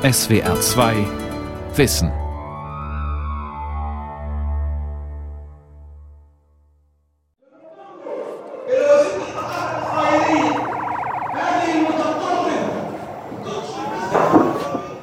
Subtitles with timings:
[0.00, 0.94] SWR 2
[1.74, 2.12] Wissen.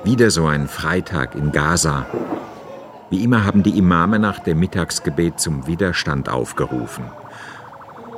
[0.06, 2.06] Wieder so ein Freitag in Gaza.
[3.10, 7.04] Wie immer haben die Imame nach dem Mittagsgebet zum Widerstand aufgerufen.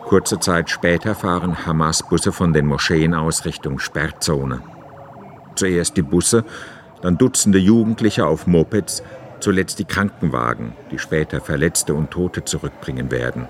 [0.05, 4.62] Kurze Zeit später fahren Hamas-Busse von den Moscheen aus Richtung Sperrzone.
[5.58, 6.46] Zuerst die Busse,
[7.02, 9.02] dann Dutzende Jugendliche auf Mopeds,
[9.39, 13.47] zuletzt die Krankenwagen, die später Verletzte und Tote zurückbringen werden.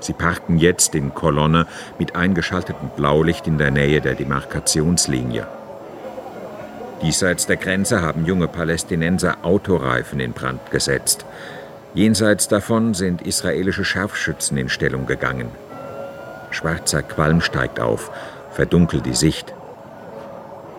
[0.00, 1.66] Sie parken jetzt in Kolonne
[2.00, 5.46] mit eingeschaltetem Blaulicht in der Nähe der Demarkationslinie.
[7.00, 11.24] Diesseits der Grenze haben junge Palästinenser Autoreifen in Brand gesetzt.
[11.94, 15.48] Jenseits davon sind israelische Scharfschützen in Stellung gegangen.
[16.50, 18.10] Schwarzer Qualm steigt auf,
[18.50, 19.54] verdunkelt die Sicht.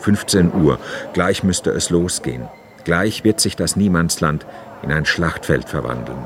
[0.05, 0.77] 15 Uhr,
[1.13, 2.47] gleich müsste es losgehen.
[2.83, 4.45] Gleich wird sich das Niemandsland
[4.83, 6.19] in ein Schlachtfeld verwandeln.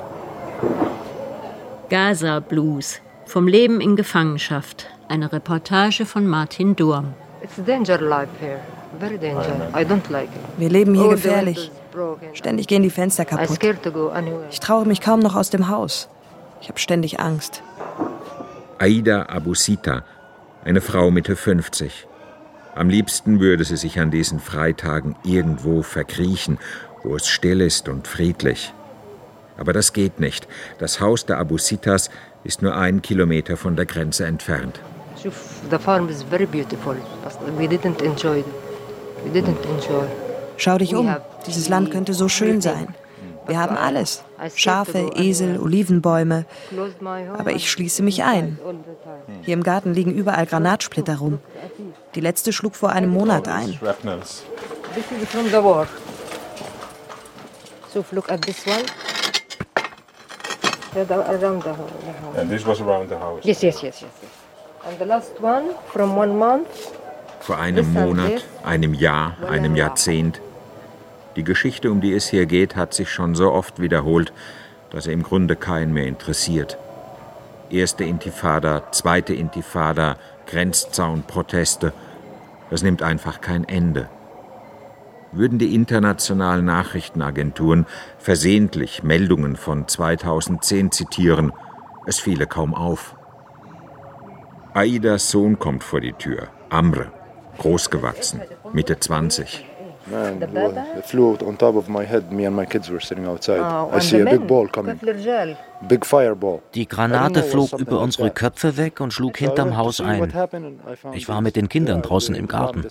[1.90, 3.00] Gaza Blues.
[3.26, 4.88] Vom Leben in Gefangenschaft.
[5.08, 7.14] Eine Reportage von Martin Durm.
[10.58, 11.72] Wir leben hier gefährlich.
[12.34, 13.60] Ständig gehen die Fenster kaputt.
[14.52, 16.10] Ich traue mich kaum noch aus dem Haus.
[16.60, 17.64] Ich habe ständig Angst.
[18.78, 20.04] Aida Abusita,
[20.66, 22.09] eine Frau Mitte 50.
[22.76, 26.60] Am liebsten würde sie sich an diesen Freitagen irgendwo verkriechen,
[27.04, 28.74] wo es still ist und friedlich.
[29.58, 30.48] Aber das geht nicht.
[30.78, 32.10] Das Haus der Abusitas
[32.44, 34.80] ist nur ein Kilometer von der Grenze entfernt.
[35.22, 38.46] The farm is very beautiful, but we didn't enjoy it.
[39.26, 40.06] We didn't enjoy.
[40.56, 41.14] Schau dich um.
[41.46, 42.88] Dieses Land könnte so schön sein.
[43.50, 44.24] Wir haben alles.
[44.56, 46.46] Schafe, Esel, Olivenbäume.
[47.38, 48.58] Aber ich schließe mich ein.
[49.42, 51.40] Hier im Garten liegen überall Granatsplitter rum.
[52.16, 53.78] Die letzte schlug vor einem Monat ein.
[57.92, 58.86] So look at this one.
[60.96, 62.38] Around the house.
[62.38, 63.44] And this was around the house.
[63.44, 64.12] Yes, yes, yes, yes.
[64.88, 66.68] And the last one from one month.
[67.42, 70.40] Vor einem Monat, einem Jahr, einem Jahrzehnt.
[71.36, 74.34] Die Geschichte, um die es hier geht, hat sich schon so oft wiederholt,
[74.90, 76.78] dass er im Grunde keinen mehr interessiert.
[77.70, 80.18] Erste Intifada, zweite Intifada,
[80.48, 81.94] Grenzzaun, Proteste.
[82.72, 84.10] Das nimmt einfach kein Ende.
[85.32, 87.86] Würden die internationalen Nachrichtenagenturen
[88.18, 91.54] versehentlich Meldungen von 2010 zitieren,
[92.08, 93.16] es fiele kaum auf.
[94.74, 97.12] Aidas Sohn kommt vor die Tür, Amre,
[97.60, 98.42] großgewachsen,
[98.74, 99.69] Mitte 20.
[100.12, 100.42] Man,
[100.98, 102.32] it flew on top of my head.
[102.32, 103.60] Me and my kids were sitting outside.
[103.60, 105.00] Oh, I see a big ball coming.
[105.88, 106.62] Big fireball.
[106.74, 110.34] Die Granate flog über unsere Köpfe weg und schlug hinterm Haus ein.
[111.14, 112.86] Ich war mit den Kindern draußen im Garten.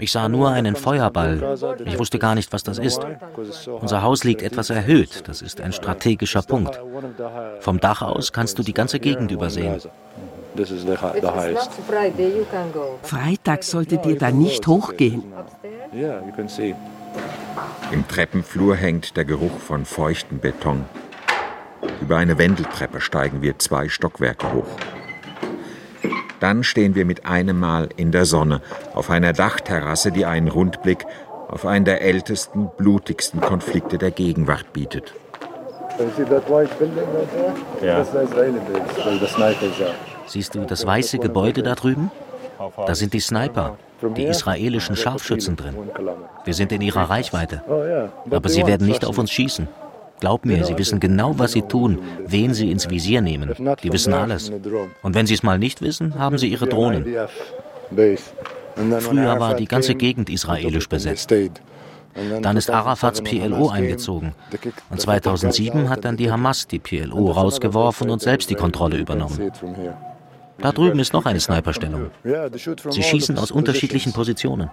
[0.00, 1.56] Ich sah nur einen Feuerball.
[1.84, 3.00] Ich wusste gar nicht, was das ist.
[3.80, 5.28] Unser Haus liegt etwas erhöht.
[5.28, 6.80] Das ist ein strategischer Punkt.
[7.60, 9.80] Vom Dach aus kannst du die ganze Gegend übersehen.
[13.02, 15.24] Freitag solltet ihr da nicht hochgehen.
[17.92, 20.84] Im Treppenflur hängt der Geruch von feuchtem Beton.
[22.00, 24.66] Über eine Wendeltreppe steigen wir zwei Stockwerke hoch.
[26.40, 28.60] Dann stehen wir mit einem Mal in der Sonne
[28.94, 31.04] auf einer Dachterrasse, die einen Rundblick
[31.48, 35.14] auf einen der ältesten, blutigsten Konflikte der Gegenwart bietet.
[40.28, 42.10] Siehst du das weiße Gebäude da drüben?
[42.86, 43.78] Da sind die Sniper,
[44.16, 45.74] die israelischen Scharfschützen drin.
[46.44, 47.62] Wir sind in ihrer Reichweite.
[48.30, 49.68] Aber sie werden nicht auf uns schießen.
[50.20, 53.54] Glaub mir, sie wissen genau, was sie tun, wen sie ins Visier nehmen.
[53.82, 54.50] Die wissen alles.
[55.02, 57.04] Und wenn sie es mal nicht wissen, haben sie ihre Drohnen.
[59.00, 61.32] Früher war die ganze Gegend israelisch besetzt.
[62.42, 64.34] Dann ist Arafats PLO eingezogen.
[64.90, 69.52] Und 2007 hat dann die Hamas die PLO rausgeworfen und selbst die Kontrolle übernommen.
[70.60, 72.10] Da drüben ist noch eine Sniperstellung.
[72.90, 74.70] Sie schießen aus unterschiedlichen Positionen.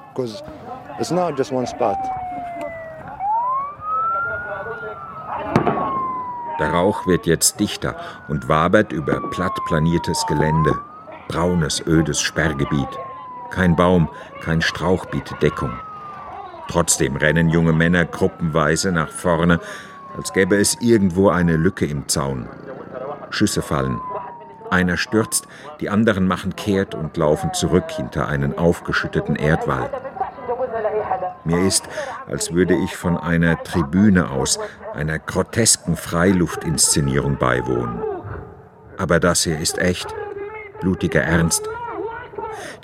[6.59, 7.96] Der Rauch wird jetzt dichter
[8.29, 10.73] und wabert über platt planiertes Gelände.
[11.28, 12.87] Braunes, ödes Sperrgebiet.
[13.52, 14.09] Kein Baum,
[14.41, 15.73] kein Strauch bietet Deckung.
[16.67, 19.59] Trotzdem rennen junge Männer gruppenweise nach vorne,
[20.17, 22.47] als gäbe es irgendwo eine Lücke im Zaun.
[23.29, 23.99] Schüsse fallen.
[24.75, 25.47] Einer stürzt,
[25.79, 29.89] die anderen machen kehrt und laufen zurück hinter einen aufgeschütteten Erdwall.
[31.45, 31.85] Mir ist,
[32.27, 34.59] als würde ich von einer Tribüne aus,
[34.93, 38.03] einer grotesken Freiluftinszenierung beiwohnen.
[38.97, 40.13] Aber das hier ist echt,
[40.81, 41.63] blutiger Ernst.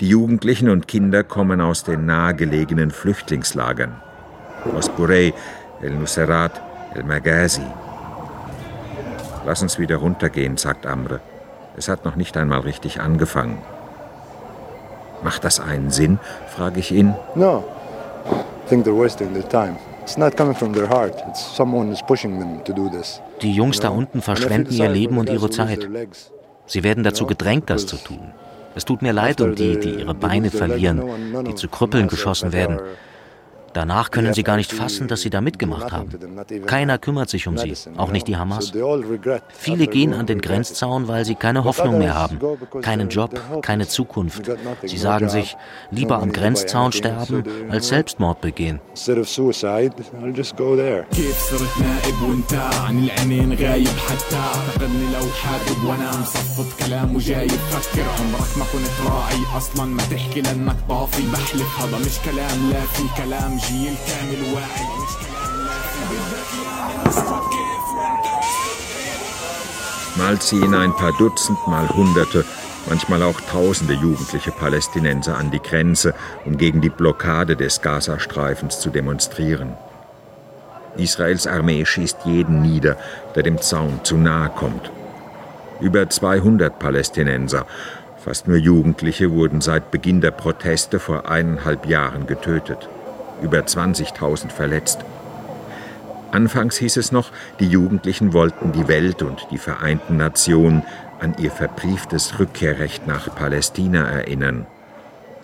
[0.00, 4.00] Die Jugendlichen und Kinder kommen aus den nahegelegenen Flüchtlingslagern.
[4.74, 5.34] aus Burey,
[5.82, 6.58] El Nusrat,
[6.94, 7.66] El Magazi.
[9.44, 11.20] Lass uns wieder runtergehen, sagt Amre.
[11.76, 13.58] Es hat noch nicht einmal richtig angefangen.
[15.22, 16.18] Macht das einen Sinn?
[16.48, 17.14] frage ich ihn.
[17.34, 17.64] No,
[18.26, 19.76] I think they're wasting their time.
[20.02, 21.14] It's not coming from their heart.
[21.28, 23.20] It's someone is pushing them to do this.
[23.40, 25.88] Die Jungs da unten verschwenden ihr Leben und ihre Zeit.
[26.66, 28.32] Sie werden dazu gedrängt, das zu tun.
[28.74, 31.02] Es tut mir leid um die, die ihre Beine verlieren,
[31.46, 32.80] die zu Krüppeln geschossen werden.
[33.73, 36.09] Danach können sie gar nicht fassen, dass sie da mitgemacht haben.
[36.65, 38.73] Keiner kümmert sich um sie, auch nicht die Hamas.
[39.49, 42.39] Viele gehen an den Grenzzaun, weil sie keine Hoffnung mehr haben,
[42.81, 44.49] keinen Job, keine Zukunft.
[44.83, 45.55] Sie sagen sich,
[45.91, 48.79] lieber am Grenzzaun sterben, als Selbstmord begehen.
[51.17, 51.33] جيل
[52.49, 53.09] كامل
[59.05, 59.47] واعي
[62.05, 62.19] مش
[63.17, 63.60] كلام
[70.16, 72.44] Mal ziehen ein paar Dutzend, mal Hunderte,
[72.88, 76.14] manchmal auch Tausende jugendliche Palästinenser an die Grenze,
[76.44, 79.74] um gegen die Blockade des Gazastreifens zu demonstrieren.
[80.96, 82.96] Israels Armee schießt jeden nieder,
[83.34, 84.90] der dem Zaun zu nahe kommt.
[85.80, 87.66] Über 200 Palästinenser,
[88.18, 92.88] fast nur Jugendliche, wurden seit Beginn der Proteste vor eineinhalb Jahren getötet
[93.42, 95.00] über 20.000 verletzt.
[96.30, 97.30] Anfangs hieß es noch,
[97.60, 100.82] die Jugendlichen wollten die Welt und die Vereinten Nationen
[101.20, 104.66] an ihr verbrieftes Rückkehrrecht nach Palästina erinnern.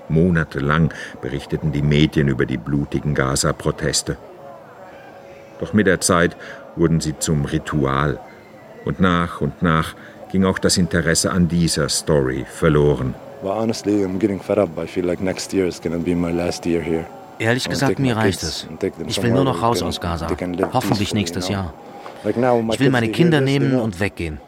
[0.08, 4.16] Monatelang berichteten die Medien über die blutigen Gaza-Proteste.
[5.60, 6.36] Doch mit der Zeit
[6.76, 8.18] wurden sie zum Ritual
[8.84, 9.94] und nach und nach
[10.30, 13.14] ging auch das Interesse an dieser Story verloren.
[13.42, 14.70] Well, honestly, I'm getting fed up.
[14.78, 17.06] I feel like next year is to be my last year here.
[17.38, 18.67] Ehrlich gesagt, mir reicht es.
[19.06, 20.29] Ich will nur noch raus aus Gaza.
[20.73, 21.73] Hoffentlich nächstes Jahr.
[22.25, 24.40] Ich will meine Kinder nehmen und weggehen.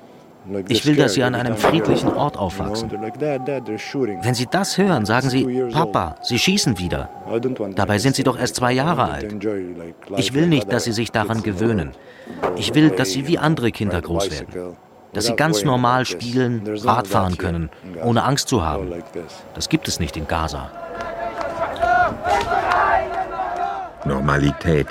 [0.68, 2.90] Ich will, dass sie an einem friedlichen Ort aufwachsen.
[2.90, 7.10] Wenn sie das hören, sagen sie, Papa, sie schießen wieder.
[7.76, 9.36] Dabei sind sie doch erst zwei Jahre alt.
[10.16, 11.92] Ich will nicht, dass sie sich daran gewöhnen.
[12.56, 14.76] Ich will, dass sie wie andere Kinder groß werden.
[15.12, 17.70] Dass sie ganz normal spielen, Radfahren können,
[18.02, 18.92] ohne Angst zu haben.
[19.54, 20.70] Das gibt es nicht in Gaza.
[24.04, 24.88] Normalität.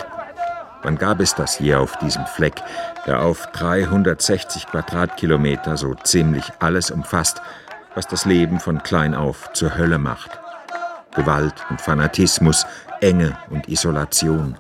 [0.83, 2.61] Wann gab es das hier auf diesem Fleck,
[3.06, 7.41] der auf 360 Quadratkilometer so ziemlich alles umfasst,
[7.95, 10.39] was das Leben von klein auf zur Hölle macht?
[11.15, 12.65] Gewalt und Fanatismus,
[13.01, 14.56] Enge und Isolation.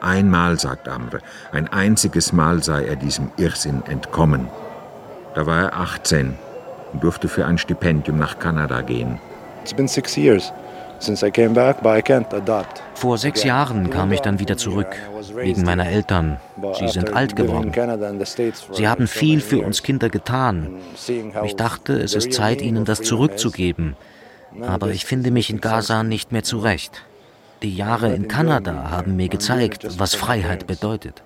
[0.00, 1.20] Einmal, sagt Amre,
[1.52, 4.48] ein einziges Mal sei er diesem Irrsinn entkommen.
[5.34, 6.36] Da war er 18
[6.92, 9.20] und durfte für ein Stipendium nach Kanada gehen.
[9.62, 10.52] It's been six years.
[12.94, 14.96] Vor sechs Jahren kam ich dann wieder zurück,
[15.34, 16.38] wegen meiner Eltern.
[16.78, 17.72] Sie sind alt geworden.
[18.72, 20.76] Sie haben viel für uns Kinder getan.
[21.44, 23.96] Ich dachte, es ist Zeit, ihnen das zurückzugeben.
[24.62, 27.04] Aber ich finde mich in Gaza nicht mehr zurecht.
[27.62, 31.22] Die Jahre in Kanada haben mir gezeigt, was Freiheit bedeutet.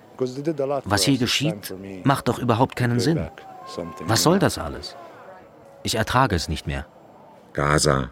[0.85, 1.73] Was hier geschieht,
[2.03, 3.27] macht doch überhaupt keinen Sinn.
[4.01, 4.95] Was soll das alles?
[5.83, 6.85] Ich ertrage es nicht mehr.
[7.53, 8.09] Gaza,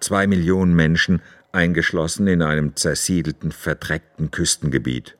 [0.00, 1.22] Zwei Millionen Menschen
[1.52, 5.16] eingeschlossen in einem zersiedelten, verdreckten Küstengebiet.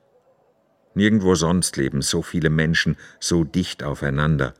[0.94, 4.54] Nirgendwo sonst leben so viele Menschen so dicht aufeinander.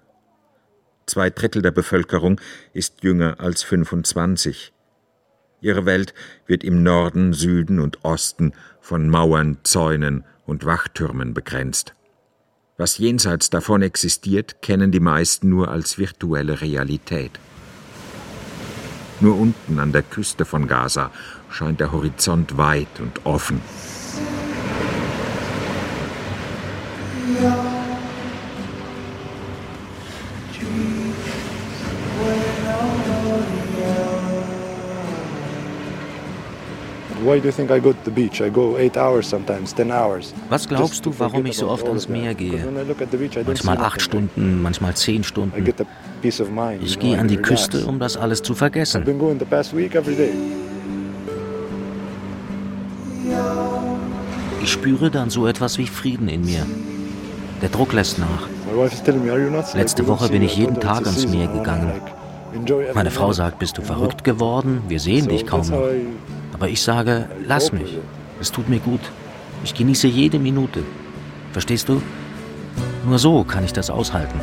[1.07, 2.41] Zwei Drittel der Bevölkerung
[2.73, 4.73] ist jünger als 25.
[5.61, 6.15] Ihre Welt
[6.47, 11.95] wird im Norden, Süden und Osten von Mauern, Zäunen und Wachtürmen begrenzt.
[12.77, 17.33] Was jenseits davon existiert, kennen die meisten nur als virtuelle Realität.
[19.21, 21.11] Nur unten an der Küste von Gaza
[21.51, 23.61] scheint der Horizont weit und offen.
[40.49, 42.65] Was glaubst du, warum ich so oft ans Meer gehe?
[43.47, 45.65] Manchmal acht Stunden, manchmal zehn Stunden.
[46.83, 49.05] Ich gehe an die Küste, um das alles zu vergessen.
[54.63, 56.67] Ich spüre dann so etwas wie Frieden in mir.
[57.63, 58.49] Der Druck lässt nach.
[59.75, 61.93] Letzte Woche bin ich jeden Tag ans Meer gegangen.
[62.95, 64.83] Meine Frau sagt, bist du verrückt geworden?
[64.89, 65.83] Wir sehen dich kaum noch.
[66.59, 67.99] Aber ich sage, lass mich.
[68.41, 69.01] Es tut mir gut.
[69.63, 70.83] Ich genieße jede Minute.
[71.53, 72.03] Verstehst du?
[73.07, 74.41] Nur so kann ich das aushalten.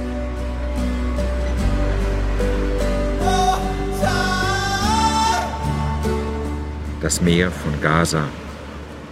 [7.02, 8.28] Das Meer von Gaza,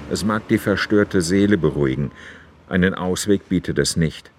[0.09, 2.11] Es mag die verstörte Seele beruhigen,
[2.69, 4.31] einen Ausweg bietet es nicht.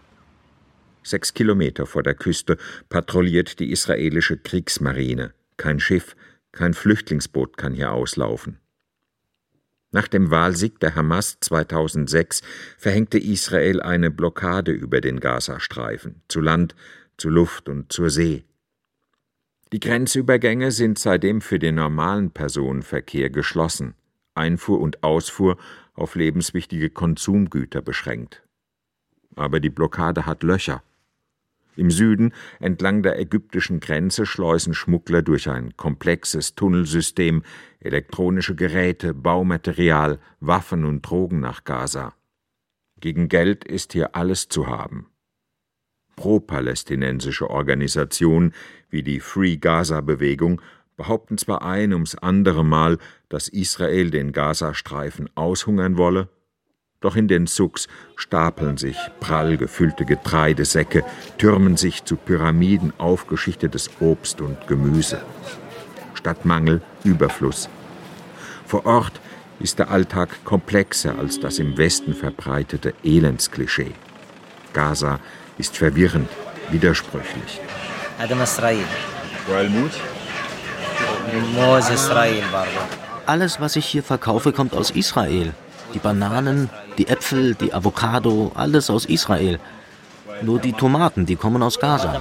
[1.02, 2.56] Sechs Kilometer vor der Küste
[2.88, 5.34] patrouilliert die israelische Kriegsmarine.
[5.56, 6.16] Kein Schiff,
[6.54, 8.58] kein Flüchtlingsboot kann hier auslaufen.
[9.90, 12.42] Nach dem Wahlsieg der Hamas 2006
[12.78, 16.74] verhängte Israel eine Blockade über den Gazastreifen, zu Land,
[17.16, 18.44] zu Luft und zur See.
[19.72, 23.94] Die Grenzübergänge sind seitdem für den normalen Personenverkehr geschlossen,
[24.34, 25.58] Einfuhr und Ausfuhr
[25.94, 28.42] auf lebenswichtige Konsumgüter beschränkt.
[29.36, 30.82] Aber die Blockade hat Löcher.
[31.76, 37.42] Im Süden, entlang der ägyptischen Grenze, schleusen Schmuggler durch ein komplexes Tunnelsystem
[37.80, 42.14] elektronische Geräte, Baumaterial, Waffen und Drogen nach Gaza.
[43.00, 45.08] Gegen Geld ist hier alles zu haben.
[46.16, 48.54] Pro-palästinensische Organisationen
[48.88, 50.62] wie die Free Gaza Bewegung
[50.96, 56.28] behaupten zwar ein ums andere Mal, dass Israel den Gazastreifen aushungern wolle,
[57.04, 61.04] doch in den Sucks stapeln sich prall gefüllte Getreidesäcke,
[61.38, 65.20] türmen sich zu Pyramiden aufgeschichtetes Obst und Gemüse.
[66.14, 67.68] Statt Mangel Überfluss.
[68.66, 69.20] Vor Ort
[69.60, 73.92] ist der Alltag komplexer als das im Westen verbreitete Elendsklischee.
[74.72, 75.20] Gaza
[75.58, 76.28] ist verwirrend,
[76.70, 77.60] widersprüchlich.
[83.26, 85.54] Alles, was ich hier verkaufe, kommt aus Israel.
[85.94, 89.58] Die Bananen, die Äpfel, die Avocado, alles aus Israel.
[90.42, 92.20] Nur die Tomaten, die kommen aus Gaza.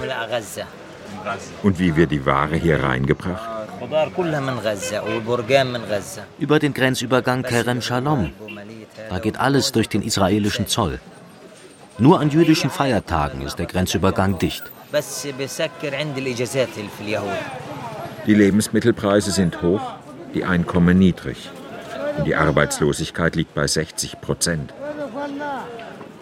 [1.62, 3.50] Und wie wird die Ware hier reingebracht?
[6.38, 8.32] Über den Grenzübergang Kerem Shalom.
[9.10, 11.00] Da geht alles durch den israelischen Zoll.
[11.98, 14.64] Nur an jüdischen Feiertagen ist der Grenzübergang dicht.
[18.26, 19.82] Die Lebensmittelpreise sind hoch,
[20.34, 21.50] die Einkommen niedrig.
[22.26, 24.72] Die Arbeitslosigkeit liegt bei 60 Prozent.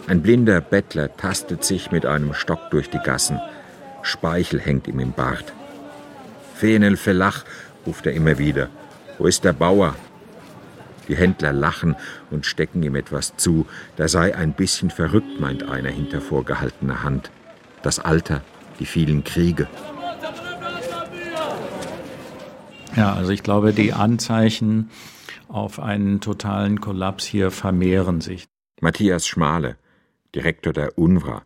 [0.09, 3.41] Ein blinder Bettler tastet sich mit einem Stock durch die Gassen.
[4.03, 5.53] Speichel hängt ihm im Bart.
[6.55, 7.45] Fenel Felach,
[7.87, 8.69] ruft er immer wieder.
[9.19, 9.95] Wo ist der Bauer?
[11.09, 11.97] Die Händler lachen
[12.31, 13.67] und stecken ihm etwas zu.
[13.97, 17.31] Da sei ein bisschen verrückt, meint einer hinter vorgehaltener Hand.
[17.83, 18.43] Das Alter,
[18.79, 19.69] die vielen Kriege.
[22.97, 24.91] Ja, also ich glaube, die Anzeichen
[25.53, 28.47] auf einen totalen Kollaps hier vermehren sich.
[28.81, 29.77] Matthias Schmale,
[30.35, 31.43] Direktor der UNRWA,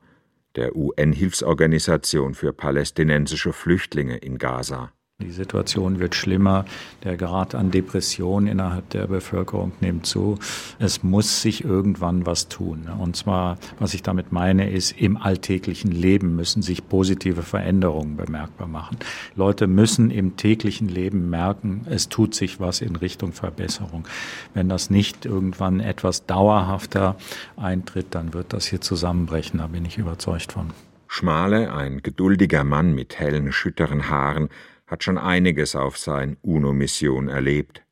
[0.54, 4.92] der UN-Hilfsorganisation für palästinensische Flüchtlinge in Gaza.
[5.22, 6.66] Die Situation wird schlimmer.
[7.02, 10.38] Der Grad an Depression innerhalb der Bevölkerung nimmt zu.
[10.78, 12.90] Es muss sich irgendwann was tun.
[12.98, 18.68] Und zwar, was ich damit meine, ist, im alltäglichen Leben müssen sich positive Veränderungen bemerkbar
[18.68, 18.98] machen.
[19.34, 24.06] Leute müssen im täglichen Leben merken, es tut sich was in Richtung Verbesserung.
[24.52, 27.16] Wenn das nicht irgendwann etwas dauerhafter
[27.56, 29.60] eintritt, dann wird das hier zusammenbrechen.
[29.60, 30.74] Da bin ich überzeugt von.
[31.08, 34.50] Schmale, ein geduldiger Mann mit hellen, schütteren Haaren,
[34.86, 37.84] hat schon einiges auf sein UNO-Mission erlebt.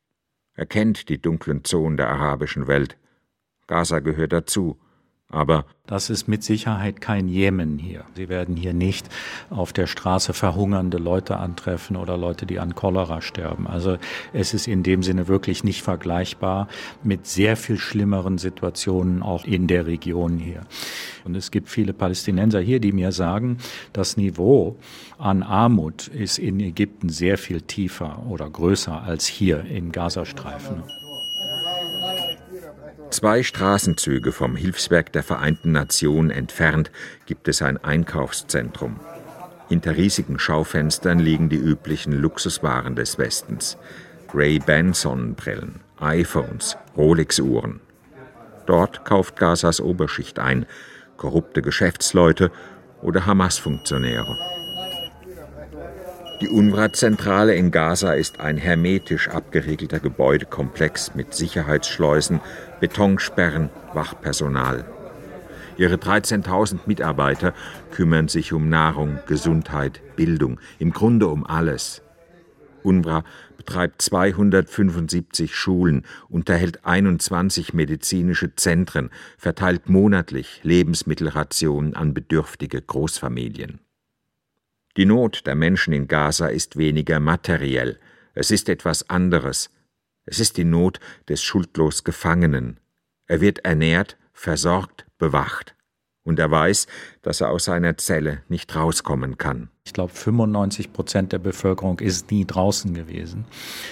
[0.53, 2.97] Er kennt die dunklen Zonen der arabischen Welt.
[3.67, 4.79] Gaza gehört dazu.
[5.29, 8.05] Aber das ist mit Sicherheit kein Jemen hier.
[8.15, 9.09] Sie werden hier nicht
[9.49, 13.67] auf der Straße verhungernde Leute antreffen oder Leute, die an Cholera sterben.
[13.67, 13.97] Also
[14.33, 16.67] es ist in dem Sinne wirklich nicht vergleichbar
[17.03, 20.61] mit sehr viel schlimmeren Situationen auch in der Region hier.
[21.23, 23.57] Und es gibt viele Palästinenser hier, die mir sagen,
[23.93, 24.77] das Niveau
[25.17, 30.83] an Armut ist in Ägypten sehr viel tiefer oder größer als hier im Gazastreifen.
[33.15, 36.91] Zwei Straßenzüge vom Hilfswerk der Vereinten Nationen entfernt
[37.25, 38.99] gibt es ein Einkaufszentrum.
[39.69, 43.77] Hinter riesigen Schaufenstern liegen die üblichen Luxuswaren des Westens.
[44.33, 47.79] Ray-Ban Sonnenbrillen, iPhones, Rolex-Uhren.
[48.65, 50.65] Dort kauft Gazas Oberschicht ein,
[51.15, 52.51] korrupte Geschäftsleute
[53.01, 54.54] oder Hamas-Funktionäre.
[56.41, 62.41] Die UNRWA-Zentrale in Gaza ist ein hermetisch abgeriegelter Gebäudekomplex mit Sicherheitsschleusen,
[62.81, 64.83] Betonsperren, Wachpersonal.
[65.77, 67.53] Ihre 13.000 Mitarbeiter
[67.91, 72.01] kümmern sich um Nahrung, Gesundheit, Bildung, im Grunde um alles.
[72.83, 73.23] UNRWA
[73.55, 83.84] betreibt 275 Schulen, unterhält 21 medizinische Zentren, verteilt monatlich Lebensmittelrationen an bedürftige Großfamilien.
[84.97, 87.99] Die Not der Menschen in Gaza ist weniger materiell,
[88.33, 89.69] es ist etwas anderes.
[90.25, 92.79] Es ist die Not des schuldlos Gefangenen.
[93.27, 95.75] Er wird ernährt, versorgt, bewacht.
[96.23, 96.87] Und er weiß,
[97.25, 99.69] dass er aus seiner Zelle nicht rauskommen kann.
[99.87, 103.45] Ich glaube, 95 Prozent der Bevölkerung ist nie draußen gewesen.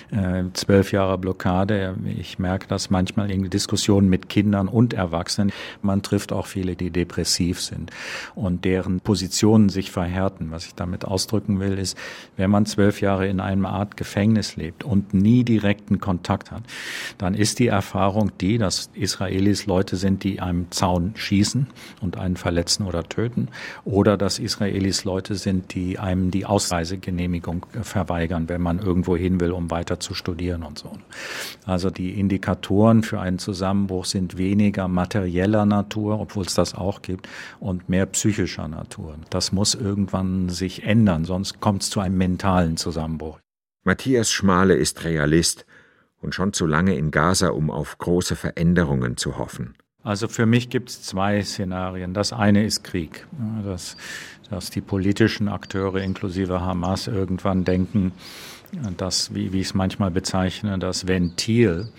[0.09, 1.95] Äh, zwölf Jahre Blockade.
[2.17, 5.51] Ich merke das manchmal in Diskussionen mit Kindern und Erwachsenen.
[5.83, 7.91] Man trifft auch viele, die depressiv sind
[8.33, 10.49] und deren Positionen sich verhärten.
[10.49, 11.95] Was ich damit ausdrücken will, ist,
[12.37, 16.63] wenn man zwölf Jahre in einem Art Gefängnis lebt und nie direkten Kontakt hat,
[17.19, 21.67] dann ist die Erfahrung die, dass Israelis Leute sind, die einem Zaun schießen
[22.01, 23.22] und einen verletzen oder töten,
[23.85, 29.51] oder dass Israelis Leute sind, die einem die Ausreisegenehmigung verweigern, wenn man irgendwo hin will,
[29.51, 30.91] um weiter zu studieren und so.
[31.65, 37.27] Also die Indikatoren für einen Zusammenbruch sind weniger materieller Natur, obwohl es das auch gibt,
[37.59, 39.15] und mehr psychischer Natur.
[39.29, 43.39] Das muss irgendwann sich ändern, sonst kommt es zu einem mentalen Zusammenbruch.
[43.83, 45.65] Matthias Schmale ist Realist
[46.21, 49.75] und schon zu lange in Gaza, um auf große Veränderungen zu hoffen.
[50.03, 52.13] Also für mich gibt es zwei Szenarien.
[52.13, 53.25] Das eine ist Krieg,
[53.63, 53.95] dass,
[54.49, 58.11] dass die politischen Akteure inklusive Hamas irgendwann denken,
[58.97, 61.89] dass, wie, wie ich es manchmal bezeichne, das Ventil,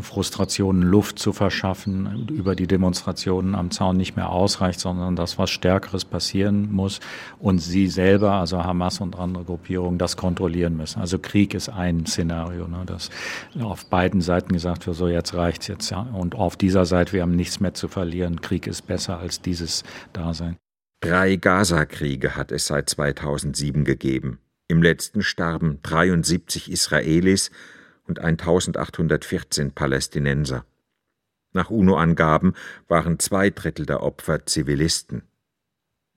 [0.00, 5.50] Frustrationen Luft zu verschaffen, über die Demonstrationen am Zaun nicht mehr ausreicht, sondern dass was
[5.50, 7.00] Stärkeres passieren muss
[7.38, 11.00] und sie selber, also Hamas und andere Gruppierungen, das kontrollieren müssen.
[11.00, 13.10] Also Krieg ist ein Szenario, ne, dass
[13.60, 16.00] auf beiden Seiten gesagt wird, so jetzt reicht's jetzt, ja.
[16.12, 18.40] Und auf dieser Seite, wir haben nichts mehr zu verlieren.
[18.40, 20.56] Krieg ist besser als dieses Dasein.
[21.00, 24.40] Drei Gaza-Kriege hat es seit 2007 gegeben.
[24.66, 27.50] Im letzten starben 73 Israelis
[28.08, 30.64] und 1814 Palästinenser.
[31.52, 32.54] Nach UNO-Angaben
[32.88, 35.22] waren zwei Drittel der Opfer Zivilisten.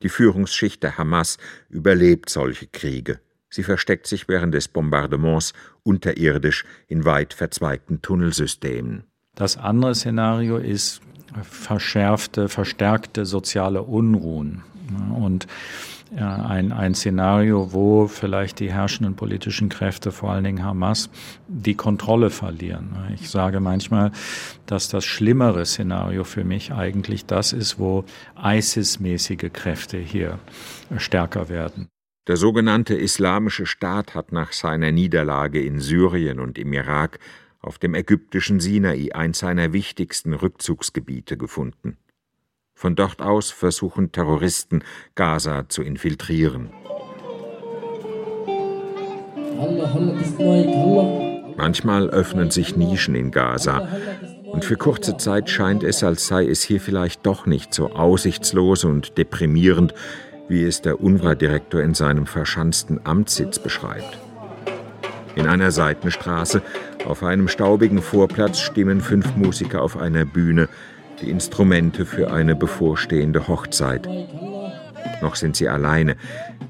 [0.01, 1.37] Die Führungsschicht der Hamas
[1.69, 3.19] überlebt solche Kriege.
[3.49, 9.03] Sie versteckt sich während des Bombardements unterirdisch in weit verzweigten Tunnelsystemen.
[9.35, 11.01] Das andere Szenario ist
[11.43, 14.63] verschärfte, verstärkte soziale Unruhen.
[15.15, 15.47] Und
[16.15, 21.09] ein, ein Szenario, wo vielleicht die herrschenden politischen Kräfte, vor allen Dingen Hamas,
[21.47, 22.97] die Kontrolle verlieren.
[23.13, 24.11] Ich sage manchmal,
[24.65, 28.03] dass das schlimmere Szenario für mich eigentlich das ist, wo
[28.41, 30.39] ISIS-mäßige Kräfte hier
[30.97, 31.87] stärker werden.
[32.27, 37.19] Der sogenannte Islamische Staat hat nach seiner Niederlage in Syrien und im Irak
[37.59, 41.97] auf dem ägyptischen Sinai eins seiner wichtigsten Rückzugsgebiete gefunden.
[42.81, 46.71] Von dort aus versuchen Terroristen, Gaza zu infiltrieren.
[51.57, 53.87] Manchmal öffnen sich Nischen in Gaza,
[54.45, 58.83] und für kurze Zeit scheint es, als sei es hier vielleicht doch nicht so aussichtslos
[58.83, 59.93] und deprimierend,
[60.47, 64.17] wie es der UNRWA-Direktor in seinem verschanzten Amtssitz beschreibt.
[65.35, 66.63] In einer Seitenstraße,
[67.05, 70.67] auf einem staubigen Vorplatz, stimmen fünf Musiker auf einer Bühne,
[71.21, 74.07] die Instrumente für eine bevorstehende Hochzeit.
[75.21, 76.15] Noch sind sie alleine,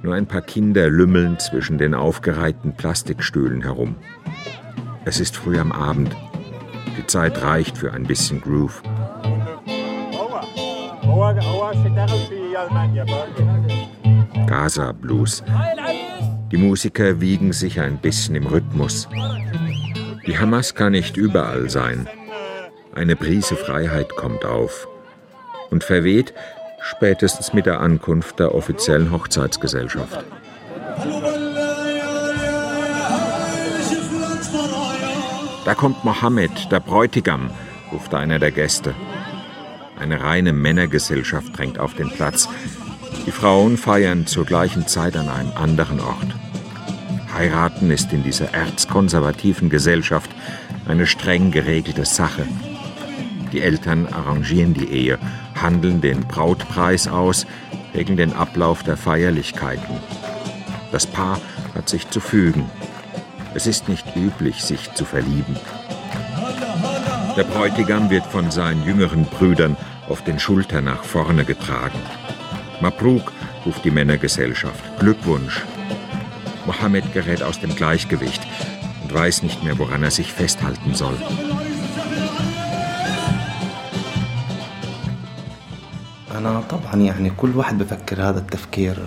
[0.04, 3.96] nur ein paar Kinder lümmeln zwischen den aufgereihten Plastikstühlen herum.
[5.06, 6.16] Es ist früh am Abend.
[6.98, 8.82] Die Zeit reicht für ein bisschen Groove.
[14.48, 15.44] Gaza Blues.
[16.52, 19.08] Die Musiker wiegen sich ein bisschen im Rhythmus.
[20.28, 22.08] Die Hamas kann nicht überall sein.
[22.94, 24.88] Eine Prise Freiheit kommt auf
[25.70, 26.34] und verweht
[26.82, 30.26] spätestens mit der Ankunft der offiziellen Hochzeitsgesellschaft.
[35.64, 37.52] Da kommt Mohammed, der Bräutigam,
[37.94, 38.94] ruft einer der Gäste.
[39.98, 42.50] Eine reine Männergesellschaft drängt auf den Platz.
[43.26, 46.36] Die Frauen feiern zur gleichen Zeit an einem anderen Ort.
[47.34, 50.30] Heiraten ist in dieser erzkonservativen Gesellschaft
[50.88, 52.46] eine streng geregelte Sache.
[53.52, 55.20] Die Eltern arrangieren die Ehe,
[55.62, 57.46] handeln den Brautpreis aus,
[57.94, 59.98] regeln den Ablauf der Feierlichkeiten.
[60.92, 61.40] Das Paar
[61.76, 62.70] hat sich zu fügen.
[63.54, 65.58] Es ist nicht üblich, sich zu verlieben.
[67.38, 72.00] Der Bräutigam wird von seinen jüngeren Brüdern auf den Schultern nach vorne getragen.
[72.82, 73.32] Mabruk
[73.66, 74.84] ruft die Männergesellschaft.
[75.00, 75.62] Glückwunsch.
[76.66, 78.42] Mohammed gerät aus dem Gleichgewicht
[79.04, 81.18] und weiß nicht mehr, woran er sich festhalten soll.
[86.41, 88.99] أنا طبعا يعني كل واحد بفكر هذا التفكير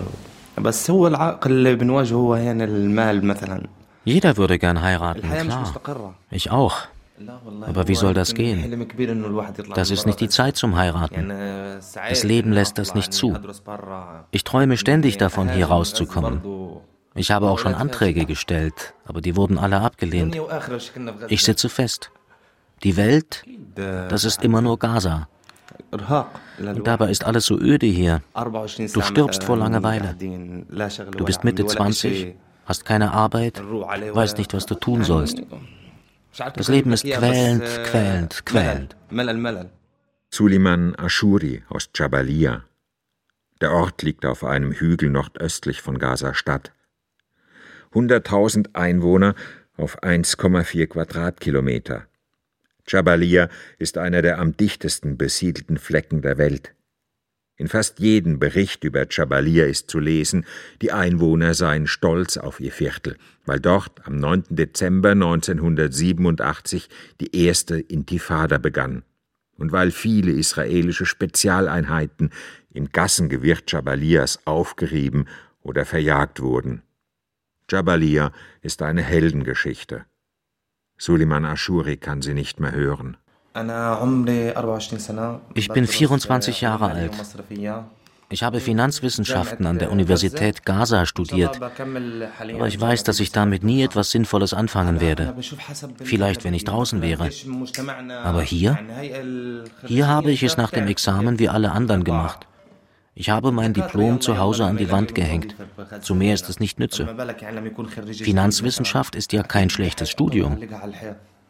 [0.58, 3.66] بس هو العائق اللي بنواجهه هو هنا المال مثلا
[4.06, 6.14] Jeder würde gern heiraten, klar.
[6.30, 6.76] Ich auch.
[7.70, 8.86] Aber wie soll das gehen?
[9.74, 11.28] Das ist nicht die Zeit zum Heiraten.
[12.08, 13.36] Das Leben lässt das nicht zu.
[14.30, 16.40] Ich träume ständig davon, hier rauszukommen.
[17.14, 20.40] Ich habe auch schon Anträge gestellt, aber die wurden alle abgelehnt.
[21.28, 22.10] Ich sitze fest.
[22.84, 25.28] Die Welt, das ist immer nur Gaza.
[25.91, 28.21] Und dabei ist alles so öde hier.
[28.33, 30.15] Du stirbst vor Langeweile.
[30.15, 32.35] Du bist Mitte 20,
[32.65, 35.41] hast keine Arbeit, weißt nicht, was du tun sollst.
[36.55, 38.95] Das Leben ist quälend, quälend, quälend.
[40.29, 42.63] Suliman Ashuri aus Jabalia.
[43.61, 46.73] Der Ort liegt auf einem Hügel nordöstlich von Gaza-Stadt.
[47.93, 49.33] 100.000 Einwohner
[49.77, 52.07] auf 1,4 Quadratkilometer.
[52.87, 56.73] Jabalia ist einer der am dichtesten besiedelten Flecken der Welt.
[57.57, 60.45] In fast jedem Bericht über Jabalia ist zu lesen,
[60.81, 64.43] die Einwohner seien stolz auf ihr Viertel, weil dort am 9.
[64.49, 66.89] Dezember 1987
[67.21, 69.03] die erste Intifada begann
[69.57, 72.31] und weil viele israelische Spezialeinheiten
[72.73, 75.27] im Gassengewirr Jabalias aufgerieben
[75.61, 76.81] oder verjagt wurden.
[77.69, 80.05] Jabalia ist eine Heldengeschichte.
[80.97, 83.17] Suleiman Ashuri kann sie nicht mehr hören.
[85.53, 87.11] Ich bin 24 Jahre alt.
[88.29, 93.83] Ich habe Finanzwissenschaften an der Universität Gaza studiert, aber ich weiß, dass ich damit nie
[93.83, 95.35] etwas Sinnvolles anfangen werde.
[96.03, 97.29] Vielleicht, wenn ich draußen wäre.
[98.23, 98.79] Aber hier?
[99.85, 102.47] Hier habe ich es nach dem Examen wie alle anderen gemacht.
[103.17, 105.55] Ich habe mein Diplom zu Hause an die Wand gehängt.
[106.01, 107.07] Zu mehr ist es nicht nütze.
[108.11, 110.57] Finanzwissenschaft ist ja kein schlechtes Studium.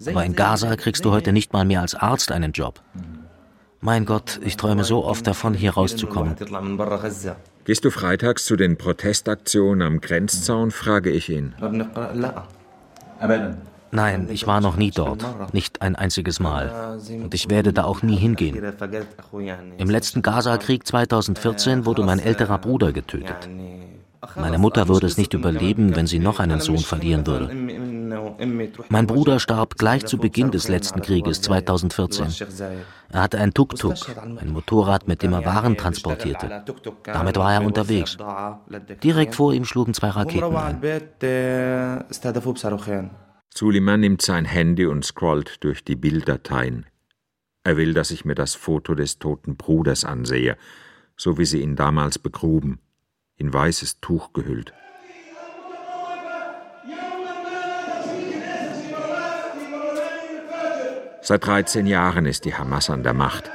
[0.05, 2.81] Aber in Gaza kriegst du heute nicht mal mehr als Arzt einen Job.
[3.81, 6.35] Mein Gott, ich träume so oft davon, hier rauszukommen.
[7.65, 11.55] Gehst du freitags zu den Protestaktionen am Grenzzaun, frage ich ihn.
[13.95, 16.99] Nein, ich war noch nie dort, nicht ein einziges Mal.
[17.09, 18.61] Und ich werde da auch nie hingehen.
[19.77, 23.49] Im letzten Gaza-Krieg 2014 wurde mein älterer Bruder getötet.
[24.35, 27.53] Meine Mutter würde es nicht überleben, wenn sie noch einen Sohn verlieren würde.
[28.89, 32.27] Mein Bruder starb gleich zu Beginn des letzten Krieges 2014.
[33.11, 33.95] Er hatte ein Tuk-Tuk,
[34.41, 36.63] ein Motorrad, mit dem er Waren transportierte.
[37.03, 38.17] Damit war er unterwegs.
[39.03, 40.81] Direkt vor ihm schlugen zwei Raketen ein.
[43.57, 46.87] Suleiman nimmt sein Handy und scrollt durch die Bilddateien.
[47.63, 50.57] Er will, dass ich mir das Foto des toten Bruders ansehe,
[51.15, 52.79] so wie sie ihn damals begruben,
[53.37, 54.73] in weißes Tuch gehüllt.
[61.21, 63.49] Seit 13 Jahren ist die Hamas an der Macht.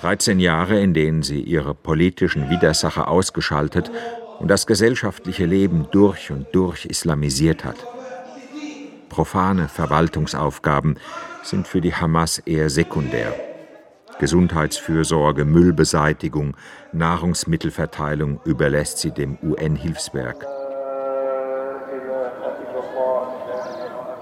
[0.00, 3.92] 13 Jahre, in denen sie ihre politischen Widersacher ausgeschaltet
[4.40, 7.93] und das gesellschaftliche Leben durch und durch islamisiert hat.
[9.14, 10.98] Profane Verwaltungsaufgaben
[11.44, 13.32] sind für die Hamas eher sekundär.
[14.18, 16.56] Gesundheitsfürsorge, Müllbeseitigung,
[16.92, 20.44] Nahrungsmittelverteilung überlässt sie dem UN-Hilfswerk.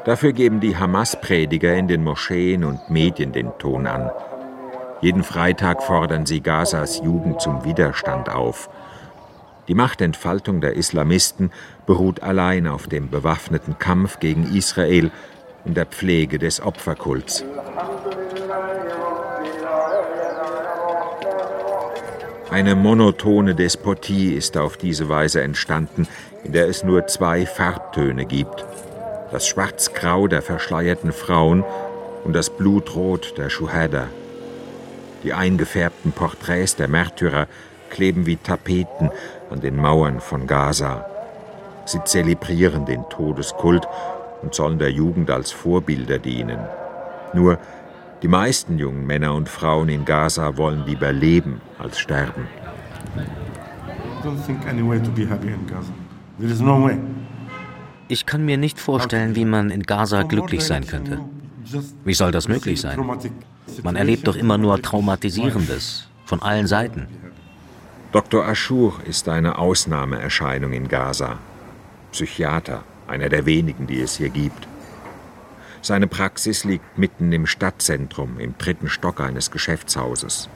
[0.05, 4.11] Dafür geben die Hamas-Prediger in den Moscheen und Medien den Ton an.
[5.01, 8.69] Jeden Freitag fordern sie Gazas Jugend zum Widerstand auf–
[9.73, 11.51] die Machtentfaltung der Islamisten
[11.87, 15.11] beruht allein auf dem bewaffneten Kampf gegen Israel
[15.65, 17.43] und der Pflege des Opferkults.
[22.51, 26.07] Eine monotone Despotie ist auf diese Weise entstanden,
[26.45, 28.67] in der es nur zwei Farbtöne gibt.
[29.31, 31.65] Das Schwarz-Grau der verschleierten Frauen
[32.25, 34.09] und das Blutrot der Schuhada.
[35.25, 37.47] Die eingefärbten Porträts der Märtyrer
[37.93, 39.11] kleben wie Tapeten
[39.53, 41.07] an den Mauern von Gaza.
[41.85, 43.87] Sie zelebrieren den Todeskult
[44.43, 46.59] und sollen der Jugend als Vorbilder dienen.
[47.35, 47.59] Nur
[48.23, 52.47] die meisten jungen Männer und Frauen in Gaza wollen lieber leben als sterben.
[58.09, 61.19] Ich kann mir nicht vorstellen, wie man in Gaza glücklich sein könnte.
[62.05, 62.99] Wie soll das möglich sein?
[63.83, 67.09] Man erlebt doch immer nur Traumatisierendes von allen Seiten.
[68.13, 68.47] Dr.
[68.47, 71.39] Aschur ist eine Ausnahmeerscheinung in Gaza.
[72.13, 74.69] Psychiater, einer der wenigen, die es hier gibt.
[75.81, 80.51] Seine Praxis liegt mitten im Stadtzentrum, im dritten Stock eines Geschäftshauses.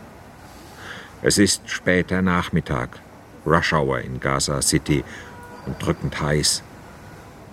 [1.22, 3.00] Es ist später Nachmittag,
[3.46, 5.02] Rush Hour in Gaza City
[5.64, 6.62] und drückend heiß.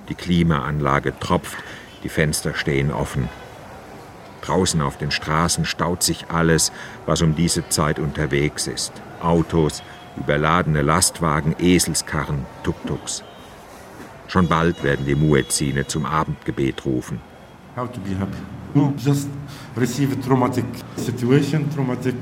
[0.10, 1.63] Die Klimaanlage tropft,
[2.04, 3.30] die Fenster stehen offen.
[4.42, 6.74] Draußen auf den Straßen staut sich alles,
[7.06, 8.92] was um diese Zeit unterwegs ist.
[9.24, 9.84] Autos,
[10.18, 13.24] überladene Lastwagen, Eselskarren, Tuk-Tuks.
[14.28, 17.20] Schon bald werden die Muezzine zum Abendgebet rufen.
[17.76, 18.38] How to be happy?
[18.74, 19.30] No, just
[19.76, 22.16] receive a traumatic situation, traumatic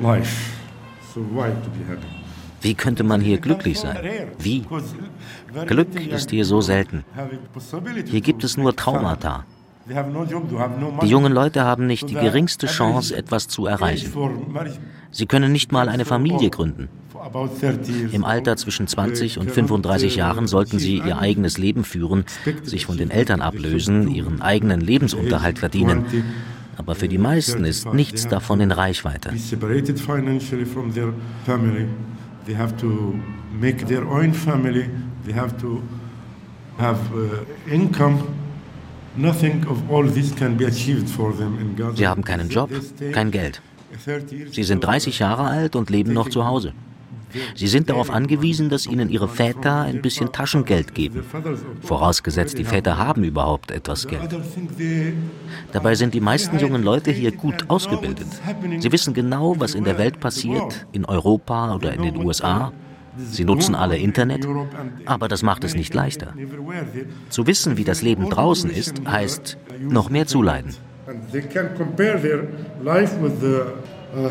[0.00, 0.52] life.
[1.14, 2.06] So why to be happy?
[2.62, 3.98] Wie könnte man hier glücklich sein?
[4.38, 4.64] Wie?
[5.66, 7.04] Glück ist hier so selten.
[8.06, 9.44] Hier gibt es nur Traumata.
[9.88, 14.12] Die jungen Leute haben nicht die geringste Chance, etwas zu erreichen.
[15.10, 16.88] Sie können nicht mal eine Familie gründen.
[18.12, 22.24] Im Alter zwischen 20 und 35 Jahren sollten sie ihr eigenes Leben führen,
[22.62, 26.04] sich von den Eltern ablösen, ihren eigenen Lebensunterhalt verdienen.
[26.76, 29.32] Aber für die meisten ist nichts davon in Reichweite.
[32.44, 33.14] They have to
[33.60, 34.90] make their own family.
[35.24, 35.80] They have to
[36.78, 38.18] have uh, income.
[41.94, 42.70] Sie haben keinen Job,
[43.12, 43.60] kein Geld.
[44.50, 46.72] Sie sind 30 Jahre alt und leben noch zu Hause.
[47.54, 51.24] Sie sind darauf angewiesen, dass ihnen ihre Väter ein bisschen Taschengeld geben.
[51.82, 54.36] Vorausgesetzt, die Väter haben überhaupt etwas Geld.
[55.72, 58.26] Dabei sind die meisten jungen Leute hier gut ausgebildet.
[58.78, 62.72] Sie wissen genau, was in der Welt passiert, in Europa oder in den USA.
[63.16, 64.46] Sie nutzen alle Internet,
[65.04, 66.34] aber das macht es nicht leichter.
[67.28, 70.74] Zu wissen, wie das Leben draußen ist, heißt noch mehr zuleiden.
[74.14, 74.28] Uh,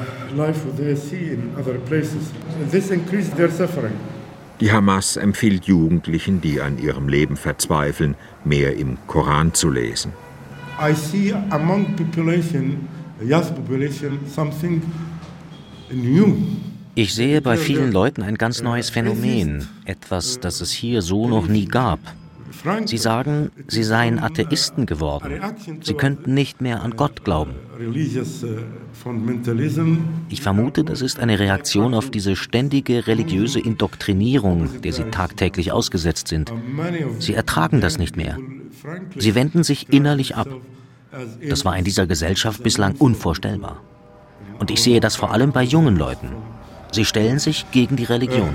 [4.60, 8.16] die Hamas empfiehlt Jugendlichen, die an ihrem Leben verzweifeln,
[8.46, 10.14] mehr im Koran zu lesen.
[10.80, 12.88] I see among population,
[13.22, 14.82] youth population, something
[15.92, 16.36] new.
[16.94, 21.48] Ich sehe bei vielen Leuten ein ganz neues Phänomen, etwas, das es hier so noch
[21.48, 22.00] nie gab.
[22.86, 25.40] Sie sagen, sie seien Atheisten geworden.
[25.82, 27.54] Sie könnten nicht mehr an Gott glauben.
[30.30, 36.28] Ich vermute, das ist eine Reaktion auf diese ständige religiöse Indoktrinierung, der sie tagtäglich ausgesetzt
[36.28, 36.54] sind.
[37.20, 38.38] Sie ertragen das nicht mehr.
[39.16, 40.48] Sie wenden sich innerlich ab.
[41.48, 43.82] Das war in dieser Gesellschaft bislang unvorstellbar.
[44.60, 46.28] Und ich sehe das vor allem bei jungen Leuten.
[46.92, 48.50] Sie stellen sich gegen die Religion.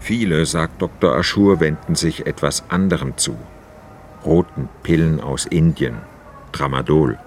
[0.00, 1.14] Viele, sagt Dr.
[1.14, 3.36] Aschur, wenden sich etwas anderem zu.
[4.24, 5.96] Roten Pillen aus Indien,
[6.52, 7.18] Tramadol.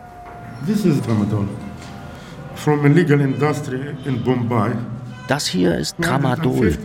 [5.27, 6.77] Das hier ist Tramadol.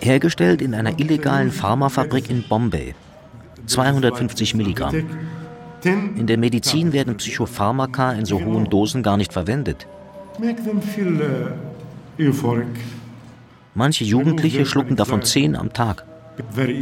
[0.00, 2.94] Hergestellt in einer illegalen Pharmafabrik in Bombay.
[3.66, 4.94] 250 Milligramm.
[5.84, 9.86] In der Medizin werden Psychopharmaka in so hohen Dosen gar nicht verwendet.
[12.18, 12.66] Euphoric.
[13.74, 16.04] Manche Jugendliche schlucken davon zehn am Tag.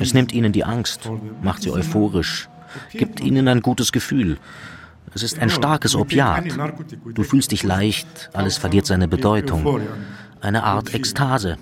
[0.01, 1.11] Es nimmt ihnen die Angst,
[1.43, 2.49] macht sie euphorisch,
[2.93, 4.39] gibt ihnen ein gutes Gefühl.
[5.15, 6.45] Es ist ein starkes Opiat.
[7.15, 9.81] Du fühlst dich leicht, alles verliert seine Bedeutung.
[10.41, 11.57] Eine Art Ekstase.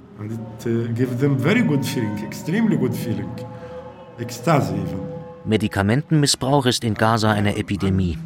[5.44, 8.18] Medikamentenmissbrauch ist in Gaza eine Epidemie.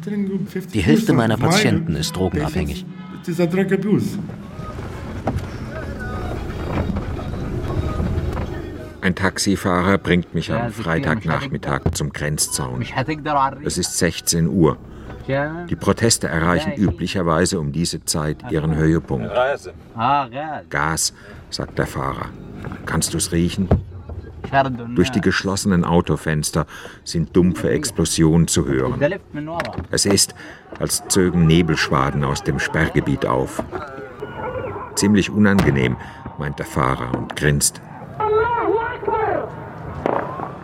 [0.73, 2.85] Die Hälfte meiner Patienten ist drogenabhängig.
[9.01, 12.85] Ein Taxifahrer bringt mich am Freitagnachmittag zum Grenzzaun.
[13.63, 14.77] Es ist 16 Uhr.
[15.69, 19.29] Die Proteste erreichen üblicherweise um diese Zeit ihren Höhepunkt.
[20.69, 21.13] Gas,
[21.49, 22.29] sagt der Fahrer.
[22.85, 23.69] Kannst du es riechen?
[24.95, 26.65] Durch die geschlossenen Autofenster
[27.03, 29.01] sind dumpfe Explosionen zu hören.
[29.91, 30.33] Es ist,
[30.79, 33.63] als zögen Nebelschwaden aus dem Sperrgebiet auf.
[34.95, 35.97] Ziemlich unangenehm,
[36.37, 37.81] meint der Fahrer und grinst.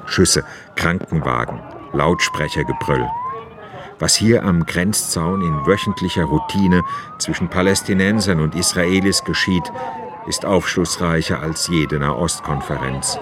[0.05, 0.43] Schüsse,
[0.75, 1.59] Krankenwagen,
[1.93, 3.07] Lautsprechergebrüll.
[3.99, 6.83] Was hier am Grenzzaun in wöchentlicher Routine
[7.17, 9.71] zwischen Palästinensern und Israelis geschieht,
[10.27, 13.19] ist aufschlussreicher als jede Nahostkonferenz.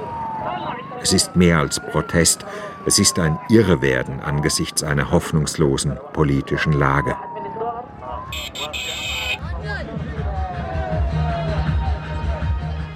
[1.04, 2.46] Es ist mehr als Protest,
[2.86, 7.18] es ist ein Irrewerden angesichts einer hoffnungslosen politischen Lage.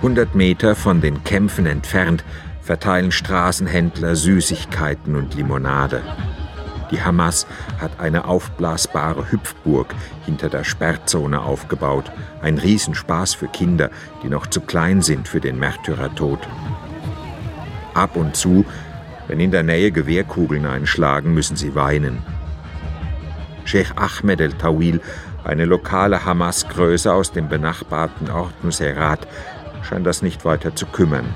[0.02, 2.24] Hundert Meter von den Kämpfen entfernt
[2.62, 6.02] verteilen Straßenhändler Süßigkeiten und Limonade.
[6.92, 7.46] Die Hamas
[7.82, 9.94] hat eine aufblasbare Hüpfburg
[10.26, 12.10] hinter der Sperrzone aufgebaut.
[12.42, 13.90] Ein Riesenspaß für Kinder,
[14.24, 16.40] die noch zu klein sind für den Märtyrertod.
[17.98, 18.66] Ab und zu,
[19.28, 22.20] wenn in der Nähe Gewehrkugeln einschlagen, müssen sie weinen.
[23.66, 25.02] Sheikh Ahmed el-Tawil,
[25.44, 29.28] eine lokale Hamas-Größe aus dem benachbarten Ort Nuseirat,
[29.82, 31.34] scheint das nicht weiter zu kümmern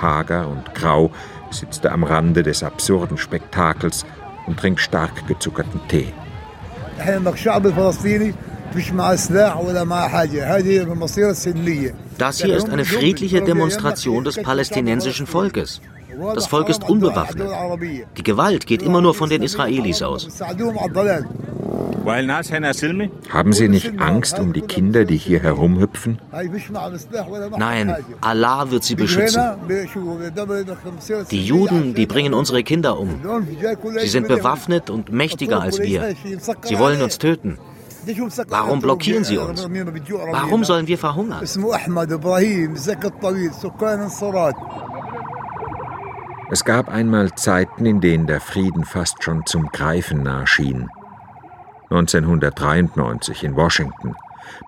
[0.00, 1.10] hager und grau,
[1.50, 4.06] sitzt er am Rande des absurden Spektakels
[4.46, 6.12] und trinkt stark gezuckerten Tee.
[12.18, 15.80] Das hier ist eine friedliche Demonstration des palästinensischen Volkes.
[16.34, 17.48] Das Volk ist unbewaffnet.
[18.16, 20.28] Die Gewalt geht immer nur von den Israelis aus.
[23.28, 26.18] Haben Sie nicht Angst um die Kinder, die hier herumhüpfen?
[27.58, 29.42] Nein, Allah wird sie beschützen.
[31.30, 33.20] Die Juden, die bringen unsere Kinder um.
[33.98, 36.14] Sie sind bewaffnet und mächtiger als wir.
[36.62, 37.58] Sie wollen uns töten.
[38.48, 39.62] Warum blockieren sie uns?
[39.62, 41.40] Warum sollen wir verhungern?
[46.52, 50.88] Es gab einmal Zeiten, in denen der Frieden fast schon zum Greifen nahe schien.
[51.90, 54.16] 1993 in Washington.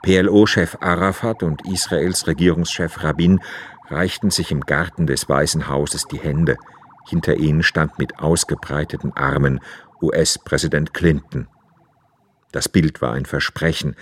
[0.02, 3.40] PLO-Chef Arafat und Israels Regierungschef Rabin
[3.88, 6.56] reichten sich im Garten des Weißen Hauses die Hände.
[7.08, 9.60] Hinter ihnen stand mit ausgebreiteten Armen
[10.00, 11.48] US-Präsident Clinton.
[12.52, 13.96] Das Bild war ein Versprechen,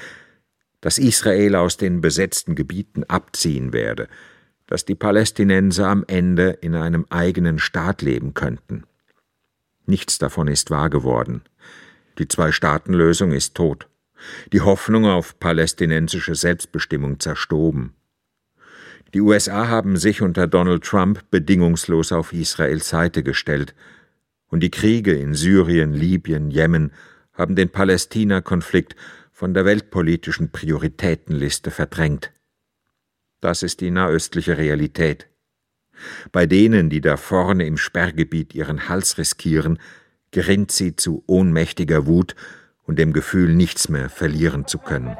[0.80, 4.08] dass Israel aus den besetzten Gebieten abziehen werde,
[4.66, 8.84] dass die Palästinenser am Ende in einem eigenen Staat leben könnten.
[9.86, 11.42] Nichts davon ist wahr geworden.
[12.18, 13.88] Die Zwei-Staaten-Lösung ist tot.
[14.52, 17.94] Die Hoffnung auf palästinensische Selbstbestimmung zerstoben.
[19.14, 23.74] Die USA haben sich unter Donald Trump bedingungslos auf Israels Seite gestellt,
[24.48, 26.92] und die Kriege in Syrien, Libyen, Jemen
[27.40, 28.94] haben den Palästina-Konflikt
[29.32, 32.32] von der weltpolitischen Prioritätenliste verdrängt.
[33.40, 35.26] Das ist die nahöstliche Realität.
[36.32, 39.78] Bei denen, die da vorne im Sperrgebiet ihren Hals riskieren,
[40.30, 42.36] gerinnt sie zu ohnmächtiger Wut
[42.82, 45.16] und dem Gefühl, nichts mehr verlieren zu können.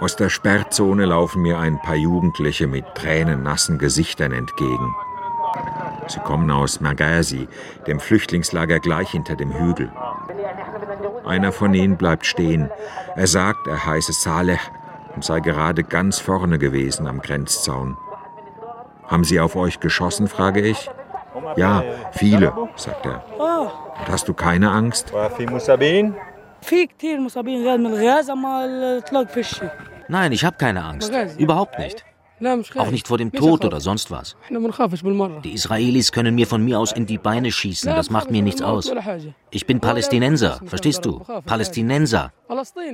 [0.00, 4.94] Aus der Sperrzone laufen mir ein paar Jugendliche mit tränennassen Gesichtern entgegen.
[6.08, 7.48] Sie kommen aus Magasi,
[7.86, 9.90] dem Flüchtlingslager gleich hinter dem Hügel.
[11.24, 12.70] Einer von ihnen bleibt stehen.
[13.16, 14.58] Er sagt, er heiße Saleh
[15.14, 17.96] und sei gerade ganz vorne gewesen am Grenzzaun.
[19.06, 20.90] Haben Sie auf euch geschossen, frage ich.
[21.56, 23.24] Ja, viele, sagt er.
[23.38, 25.12] Und hast du keine Angst?
[30.08, 31.12] Nein, ich habe keine Angst.
[31.38, 32.04] Überhaupt nicht.
[32.76, 34.36] Auch nicht vor dem Tod oder sonst was.
[34.50, 38.60] Die Israelis können mir von mir aus in die Beine schießen, das macht mir nichts
[38.60, 38.92] aus.
[39.50, 41.22] Ich bin Palästinenser, verstehst du?
[41.46, 42.32] Palästinenser.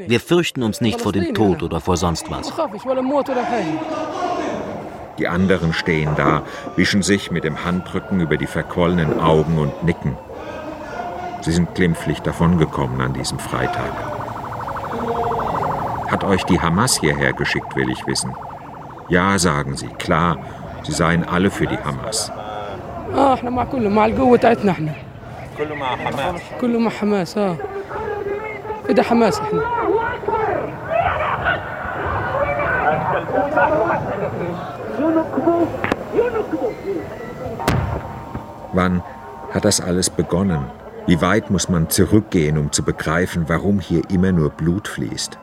[0.06, 2.52] Wir fürchten uns nicht vor dem Tod oder vor sonst was.
[5.18, 6.42] Die anderen stehen da,
[6.76, 10.16] wischen sich mit dem Handrücken über die verquollenen Augen und nicken.
[11.42, 13.92] Sie sind glimpflich davongekommen an diesem Freitag.
[16.10, 18.34] Hat euch die Hamas hierher geschickt, will ich wissen.
[19.08, 20.36] Ja, sagen sie, klar,
[20.82, 22.30] sie seien alle für die Hamas.
[38.72, 39.02] Wann
[39.52, 40.79] hat das alles begonnen?
[41.06, 45.38] Wie weit muss man zurückgehen, um zu begreifen, warum hier immer nur Blut fließt?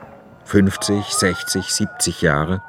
[0.46, 2.62] 50, 60, 70 Jahre?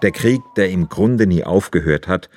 [0.00, 2.30] Der Krieg, der im Grunde nie aufgehört hat,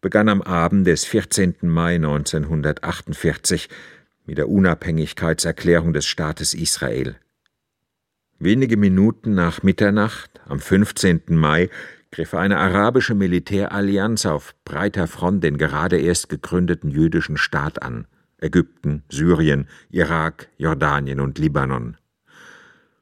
[0.00, 1.54] begann am Abend des 14.
[1.62, 3.68] Mai 1948
[4.26, 7.16] mit der Unabhängigkeitserklärung des Staates Israel.
[8.38, 11.22] Wenige Minuten nach Mitternacht, am 15.
[11.28, 11.70] Mai,
[12.10, 18.08] griff eine arabische Militärallianz auf breiter Front den gerade erst gegründeten jüdischen Staat an
[18.44, 21.96] Ägypten, Syrien, Irak, Jordanien und Libanon.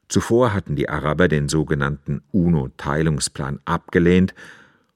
[0.08, 4.34] Zuvor hatten die Araber den sogenannten UNO-Teilungsplan abgelehnt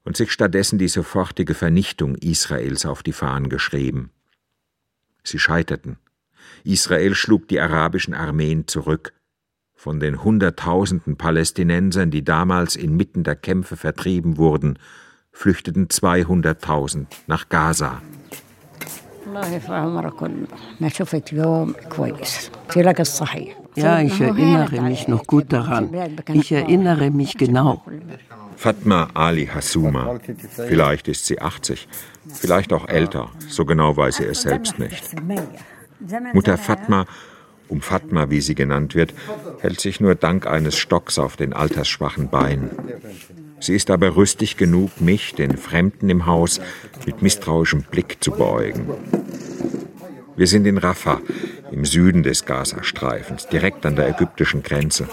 [0.04, 4.10] und sich stattdessen die sofortige Vernichtung Israels auf die Fahnen geschrieben.
[5.24, 5.98] Sie scheiterten.
[6.64, 9.12] Israel schlug die arabischen Armeen zurück.
[9.74, 14.78] Von den Hunderttausenden Palästinensern, die damals inmitten der Kämpfe vertrieben wurden,
[15.32, 18.00] flüchteten 200.000 nach Gaza.
[23.74, 25.90] Ja, ich erinnere mich noch gut daran.
[26.32, 27.82] Ich erinnere mich genau.
[28.56, 30.18] Fatma Ali Hasuma.
[30.48, 31.86] Vielleicht ist sie 80,
[32.28, 33.30] vielleicht auch älter.
[33.48, 35.04] So genau weiß sie es selbst nicht.
[36.32, 37.04] Mutter Fatma,
[37.68, 39.12] um Fatma wie sie genannt wird,
[39.60, 42.70] hält sich nur dank eines Stocks auf den altersschwachen Beinen.
[43.66, 46.60] Sie ist aber rüstig genug, mich, den Fremden im Haus,
[47.04, 48.86] mit misstrauischem Blick zu beäugen.
[50.36, 51.20] Wir sind in Rafah,
[51.72, 55.08] im Süden des Gazastreifens, direkt an der ägyptischen Grenze.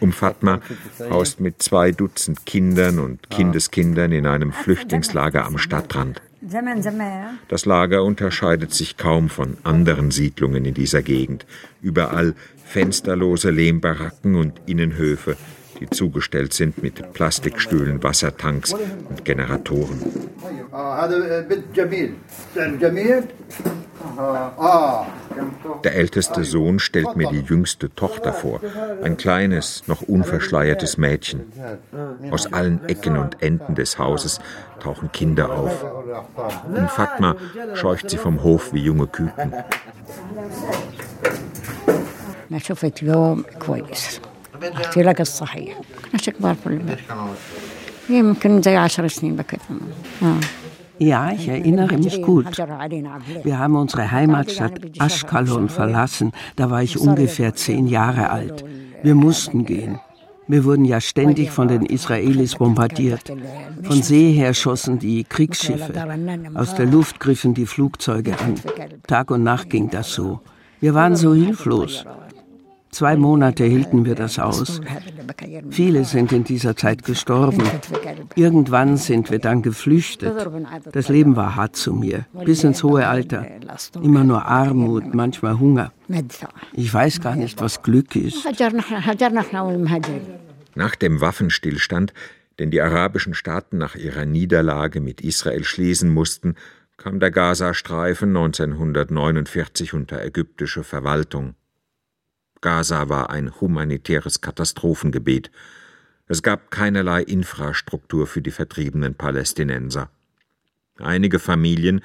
[0.00, 0.60] Um Fatma
[1.08, 6.20] haust mit zwei Dutzend Kindern und Kindeskindern in einem Flüchtlingslager am Stadtrand.
[7.46, 11.46] Das Lager unterscheidet sich kaum von anderen Siedlungen in dieser Gegend.
[11.80, 12.34] Überall
[12.64, 15.36] fensterlose Lehmbaracken und Innenhöfe,
[15.80, 20.00] die zugestellt sind mit Plastikstühlen, Wassertanks und Generatoren.
[25.84, 28.60] Der älteste Sohn stellt mir die jüngste Tochter vor,
[29.02, 31.52] ein kleines, noch unverschleiertes Mädchen.
[32.30, 34.40] Aus allen Ecken und Enden des Hauses
[34.80, 35.84] tauchen Kinder auf.
[36.64, 37.36] Und Fatma
[37.74, 39.52] scheucht sie vom Hof wie junge Küken.
[44.63, 45.77] أنا شفت يوم كويس أحكي لك الصحيح
[46.11, 46.99] كناش كبار في البيت
[48.09, 49.59] يمكن زي عشر سنين بكذا
[50.99, 52.57] Ja, ich erinnere mich gut.
[53.43, 56.31] Wir haben unsere Heimatstadt Ashkelon verlassen.
[56.57, 58.63] Da war ich ungefähr zehn Jahre alt.
[59.01, 59.99] Wir mussten gehen.
[60.47, 63.33] Wir wurden ja ständig von den Israelis bombardiert.
[63.81, 65.93] Von See her schossen die Kriegsschiffe.
[66.53, 68.55] Aus der Luft griffen die Flugzeuge an.
[69.07, 70.41] Tag und Nacht ging das so.
[70.81, 72.05] Wir waren so hilflos.
[72.96, 74.80] Zwei Monate hielten wir das aus.
[75.68, 77.62] Viele sind in dieser Zeit gestorben.
[78.36, 80.32] Irgendwann sind wir dann geflüchtet.
[80.92, 83.46] Das Leben war hart zu mir, bis ins hohe Alter.
[84.02, 85.92] Immer nur Armut, manchmal Hunger.
[86.72, 88.48] Ich weiß gar nicht, was Glück ist.
[90.74, 92.14] Nach dem Waffenstillstand,
[92.58, 96.54] den die arabischen Staaten nach ihrer Niederlage mit Israel schließen mussten,
[96.96, 101.56] kam der Gazastreifen 1949 unter ägyptische Verwaltung.
[102.66, 105.52] Gaza war ein humanitäres Katastrophengebiet.
[106.26, 110.10] Es gab keinerlei Infrastruktur für die vertriebenen Palästinenser.
[110.98, 112.00] Einige Familien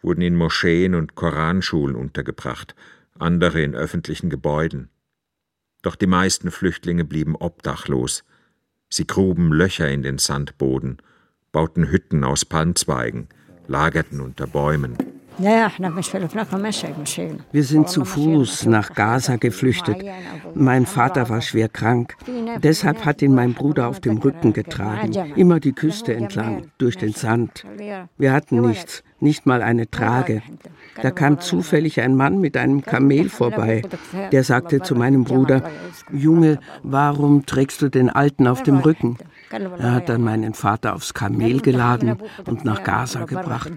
[0.00, 2.74] wurden in Moscheen und Koranschulen untergebracht,
[3.18, 4.88] andere in öffentlichen Gebäuden.
[5.82, 8.24] Doch die meisten Flüchtlinge blieben obdachlos.
[8.88, 10.96] Sie gruben Löcher in den Sandboden,
[11.52, 13.28] bauten Hütten aus Palmzweigen,
[13.68, 14.96] lagerten unter Bäumen.
[15.38, 15.70] Wir
[17.64, 19.98] sind zu Fuß nach Gaza geflüchtet.
[20.54, 22.16] Mein Vater war schwer krank.
[22.62, 27.12] Deshalb hat ihn mein Bruder auf dem Rücken getragen, immer die Küste entlang, durch den
[27.12, 27.64] Sand.
[28.16, 30.42] Wir hatten nichts, nicht mal eine Trage.
[31.02, 33.82] Da kam zufällig ein Mann mit einem Kamel vorbei.
[34.32, 35.62] Der sagte zu meinem Bruder,
[36.12, 39.18] Junge, warum trägst du den Alten auf dem Rücken?
[39.50, 43.70] Er hat dann meinen Vater aufs Kamel geladen und nach Gaza gebracht.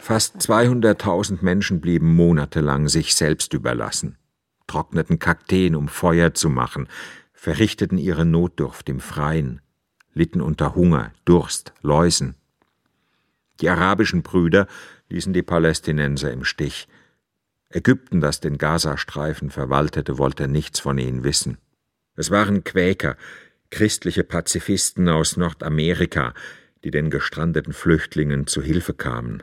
[0.00, 4.18] Fast 200.000 Menschen blieben monatelang sich selbst überlassen,
[4.66, 6.88] trockneten Kakteen, um Feuer zu machen,
[7.32, 9.62] verrichteten ihre Notdurft im Freien,
[10.12, 12.34] litten unter Hunger, Durst, Läusen.
[13.60, 14.66] Die arabischen Brüder
[15.08, 16.88] ließen die Palästinenser im Stich.
[17.70, 21.58] Ägypten, das den Gazastreifen verwaltete, wollte nichts von ihnen wissen.
[22.20, 23.16] Es waren Quäker,
[23.70, 26.34] christliche Pazifisten aus Nordamerika,
[26.84, 29.42] die den gestrandeten Flüchtlingen zu Hilfe kamen.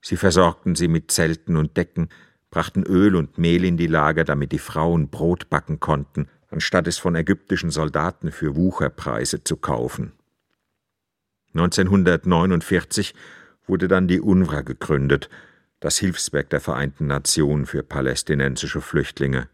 [0.00, 2.08] Sie versorgten sie mit Zelten und Decken,
[2.48, 6.96] brachten Öl und Mehl in die Lager, damit die Frauen Brot backen konnten, anstatt es
[6.96, 10.12] von ägyptischen Soldaten für Wucherpreise zu kaufen.
[11.52, 13.14] 1949
[13.66, 15.28] wurde dann die UNRWA gegründet,
[15.78, 19.50] das Hilfswerk der Vereinten Nationen für palästinensische Flüchtlinge.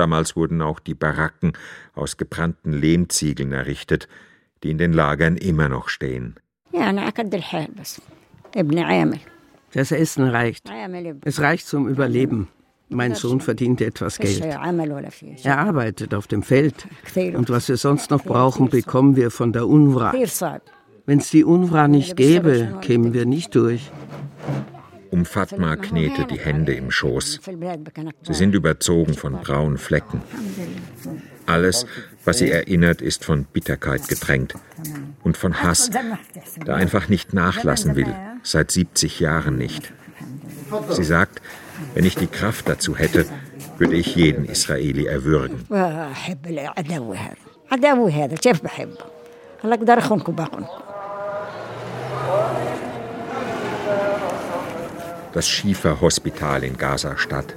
[0.00, 1.52] Damals wurden auch die Baracken
[1.94, 4.08] aus gebrannten Lehmziegeln errichtet,
[4.62, 6.36] die in den Lagern immer noch stehen.
[9.72, 10.70] Das Essen reicht.
[11.26, 12.48] Es reicht zum Überleben.
[12.88, 14.42] Mein Sohn verdient etwas Geld.
[14.42, 16.88] Er arbeitet auf dem Feld.
[17.34, 20.14] Und was wir sonst noch brauchen, bekommen wir von der UNRWA.
[21.04, 23.92] Wenn es die UNRWA nicht gäbe, kämen wir nicht durch.
[25.10, 27.40] Um Fatma knete die Hände im Schoß.
[28.22, 30.22] Sie sind überzogen von braunen Flecken.
[31.46, 31.86] Alles,
[32.24, 34.54] was sie erinnert, ist von Bitterkeit getränkt
[35.24, 35.90] und von Hass,
[36.64, 39.92] der einfach nicht nachlassen will, seit 70 Jahren nicht.
[40.90, 41.42] Sie sagt,
[41.94, 43.26] wenn ich die Kraft dazu hätte,
[43.78, 45.66] würde ich jeden Israeli erwürgen.
[55.32, 57.56] Das Schieferhospital in Gaza-Stadt.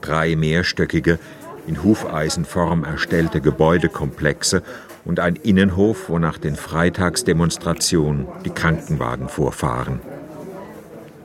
[0.00, 1.18] Drei mehrstöckige,
[1.66, 4.62] in Hufeisenform erstellte Gebäudekomplexe
[5.04, 10.00] und ein Innenhof, wo nach den Freitagsdemonstrationen die Krankenwagen vorfahren.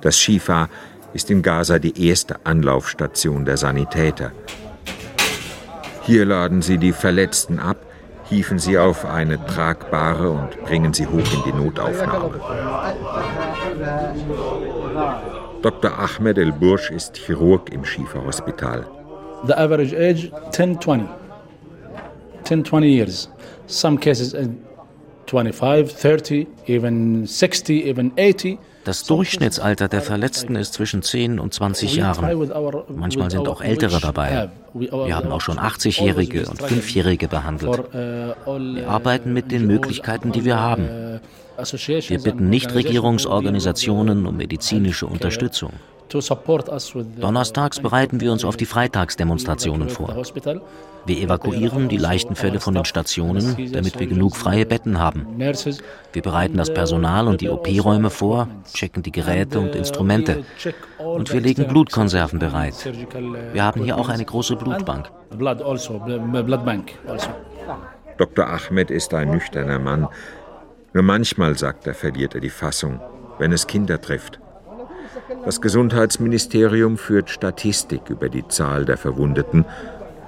[0.01, 0.69] Das Schifa
[1.13, 4.32] ist in Gaza die erste Anlaufstation der Sanitäter.
[6.03, 7.78] Hier laden sie die Verletzten ab,
[8.26, 12.41] hieven sie auf eine tragbare und bringen sie hoch in die Notaufnahme.
[15.62, 15.91] Dr.
[15.91, 18.86] Ahmed El Bursch ist Chirurg im Schieferhospital.
[19.45, 21.07] The average age 10 20.
[22.43, 23.30] 10 20 years.
[23.68, 24.36] Some cases
[25.28, 28.57] 25, 30, even 60, even 80.
[28.84, 32.49] Das Durchschnittsalter der Verletzten ist zwischen 10 und 20 Jahren.
[32.89, 34.49] Manchmal sind auch Ältere dabei.
[34.74, 37.93] Wir haben auch schon 80-Jährige und 5-Jährige behandelt.
[37.93, 41.20] Wir arbeiten mit den Möglichkeiten, die wir haben.
[41.62, 45.74] Wir bitten Nichtregierungsorganisationen um medizinische Unterstützung.
[47.20, 50.16] Donnerstags bereiten wir uns auf die Freitagsdemonstrationen vor.
[51.05, 55.26] Wir evakuieren die leichten Fälle von den Stationen, damit wir genug freie Betten haben.
[56.14, 60.43] Wir bereiten das Personal und die OP-Räume vor, checken die Geräte und Instrumente.
[60.97, 62.76] Und wir legen Blutkonserven bereit.
[63.53, 65.09] Wir haben hier auch eine große Blutbank.
[68.18, 68.47] Dr.
[68.47, 70.07] Ahmed ist ein nüchterner Mann.
[70.93, 72.99] Nur manchmal, sagt er, verliert er die Fassung,
[73.39, 74.39] wenn es Kinder trifft.
[75.45, 79.65] Das Gesundheitsministerium führt Statistik über die Zahl der Verwundeten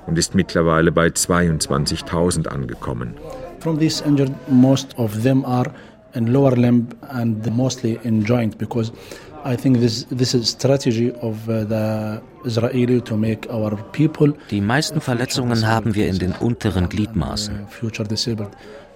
[0.08, 3.16] und ist mittlerweile bei 22.000 angekommen.
[3.60, 5.72] From these injured, most of them are
[6.14, 8.92] in lower limb and mostly in joint because
[9.46, 14.34] I think this this is strategy of uh, the Israeli to make our people.
[14.50, 17.68] Die meisten Verletzungen haben wir in den unteren Gliedmaßen.
[17.68, 18.52] Future disabled.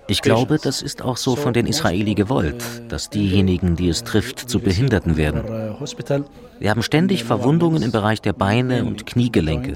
[0.07, 4.39] Ich glaube, das ist auch so von den Israeli gewollt, dass diejenigen, die es trifft,
[4.39, 5.43] zu Behinderten werden.
[6.59, 9.73] Wir haben ständig Verwundungen im Bereich der Beine und Kniegelenke.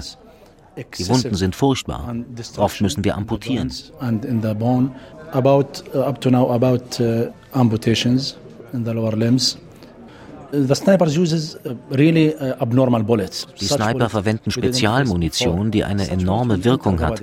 [0.98, 2.14] Die Wunden sind furchtbar.
[2.56, 3.70] Oft müssen wir amputieren.
[10.52, 10.74] Uh, uh,
[13.60, 17.22] die Sniper verwenden Spezialmunition, die eine enorme Wirkung hat.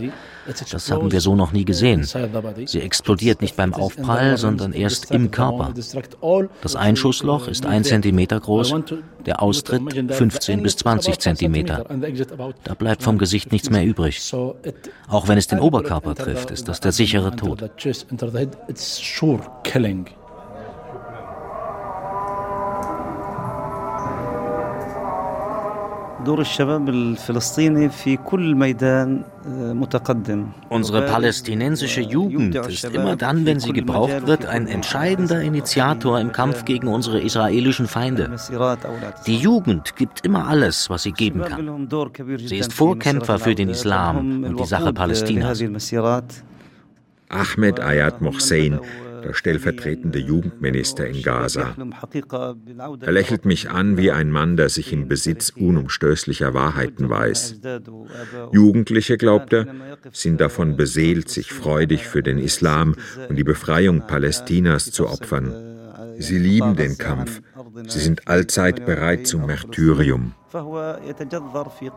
[0.71, 2.07] Das haben wir so noch nie gesehen.
[2.65, 5.73] Sie explodiert nicht beim Aufprall, sondern erst im Körper.
[6.61, 8.73] Das Einschussloch ist ein Zentimeter groß,
[9.25, 11.85] der Austritt 15 bis 20 Zentimeter.
[12.63, 14.33] Da bleibt vom Gesicht nichts mehr übrig.
[15.07, 17.69] Auch wenn es den Oberkörper trifft, ist das der sichere Tod.
[30.69, 36.65] Unsere palästinensische Jugend ist immer dann, wenn sie gebraucht wird, ein entscheidender Initiator im Kampf
[36.65, 38.35] gegen unsere israelischen Feinde.
[39.25, 41.87] Die Jugend gibt immer alles, was sie geben kann.
[42.37, 45.63] Sie ist Vorkämpfer für den Islam und die Sache Palästinas.
[47.29, 48.79] Ahmed Ayat Mohsen
[49.23, 51.75] der stellvertretende Jugendminister in Gaza.
[53.01, 57.61] Er lächelt mich an wie ein Mann, der sich im Besitz unumstößlicher Wahrheiten weiß.
[58.51, 59.67] Jugendliche, glaubt er,
[60.11, 62.95] sind davon beseelt, sich freudig für den Islam
[63.27, 65.69] und die Befreiung Palästinas zu opfern.
[66.17, 67.41] Sie lieben den Kampf.
[67.87, 70.33] Sie sind allzeit bereit zum Märtyrium.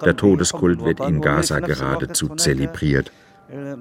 [0.04, 3.10] Der Todeskult wird in Gaza geradezu zelebriert.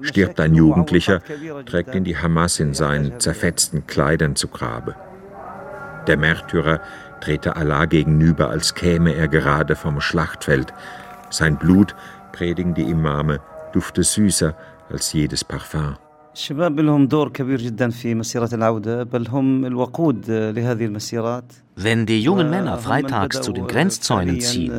[0.02, 1.20] Stirbt ein Jugendlicher,
[1.64, 4.94] trägt ihn die Hamas in seinen zerfetzten Kleidern zu Grabe.
[6.06, 6.80] Der Märtyrer
[7.20, 10.74] trete Allah gegenüber, als käme er gerade vom Schlachtfeld.
[11.30, 11.94] Sein Blut,
[12.32, 13.40] predigen die Imame,
[13.72, 14.54] dufte süßer
[14.90, 15.96] als jedes Parfum.
[16.37, 22.21] الشباب لهم دور كبير جدا في مسيرة العودة بل هم الوقود لهذه المسيرات Wenn die
[22.23, 24.71] jungen Männer freitags zu den Grenzzäunen ziehen,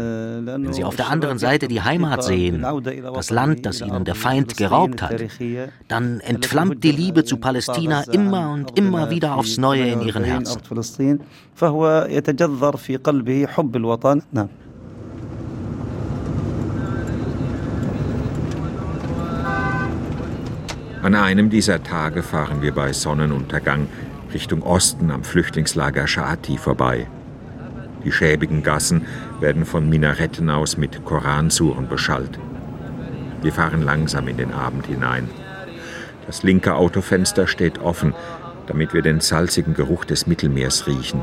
[0.47, 2.65] wenn sie auf der anderen Seite die Heimat sehen,
[3.15, 5.21] das Land, das ihnen der Feind geraubt hat,
[5.87, 10.61] dann entflammt die Liebe zu Palästina immer und immer wieder aufs Neue in ihren Herzen.
[21.04, 23.90] An einem dieser Tage fahren wir bei Sonnenuntergang
[24.34, 27.08] Richtung Osten am Flüchtlingslager Shati vorbei.
[28.06, 29.06] Die schäbigen Gassen
[29.42, 32.40] werden von Minaretten aus mit Koransuren beschallt.
[33.42, 35.30] Wir fahren langsam in den Abend hinein.
[36.26, 38.14] Das linke Autofenster steht offen,
[38.68, 41.22] damit wir den salzigen Geruch des Mittelmeers riechen.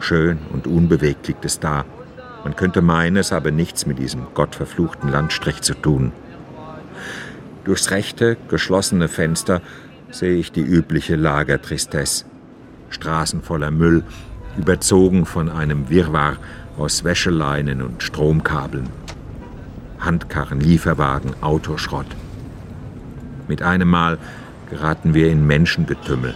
[0.00, 1.84] Schön und unbewegt liegt es da.
[2.42, 6.12] Man könnte meinen, es habe nichts mit diesem gottverfluchten Landstrich zu tun.
[7.64, 9.62] Durchs rechte, geschlossene Fenster
[10.10, 12.26] sehe ich die übliche Lagertristesse.
[12.90, 14.04] Straßen voller Müll,
[14.56, 16.36] überzogen von einem Wirrwarr
[16.76, 18.88] aus Wäscheleinen und Stromkabeln.
[19.98, 22.06] Handkarren, Lieferwagen, Autoschrott.
[23.48, 24.18] Mit einem Mal
[24.68, 26.34] geraten wir in Menschengetümmel.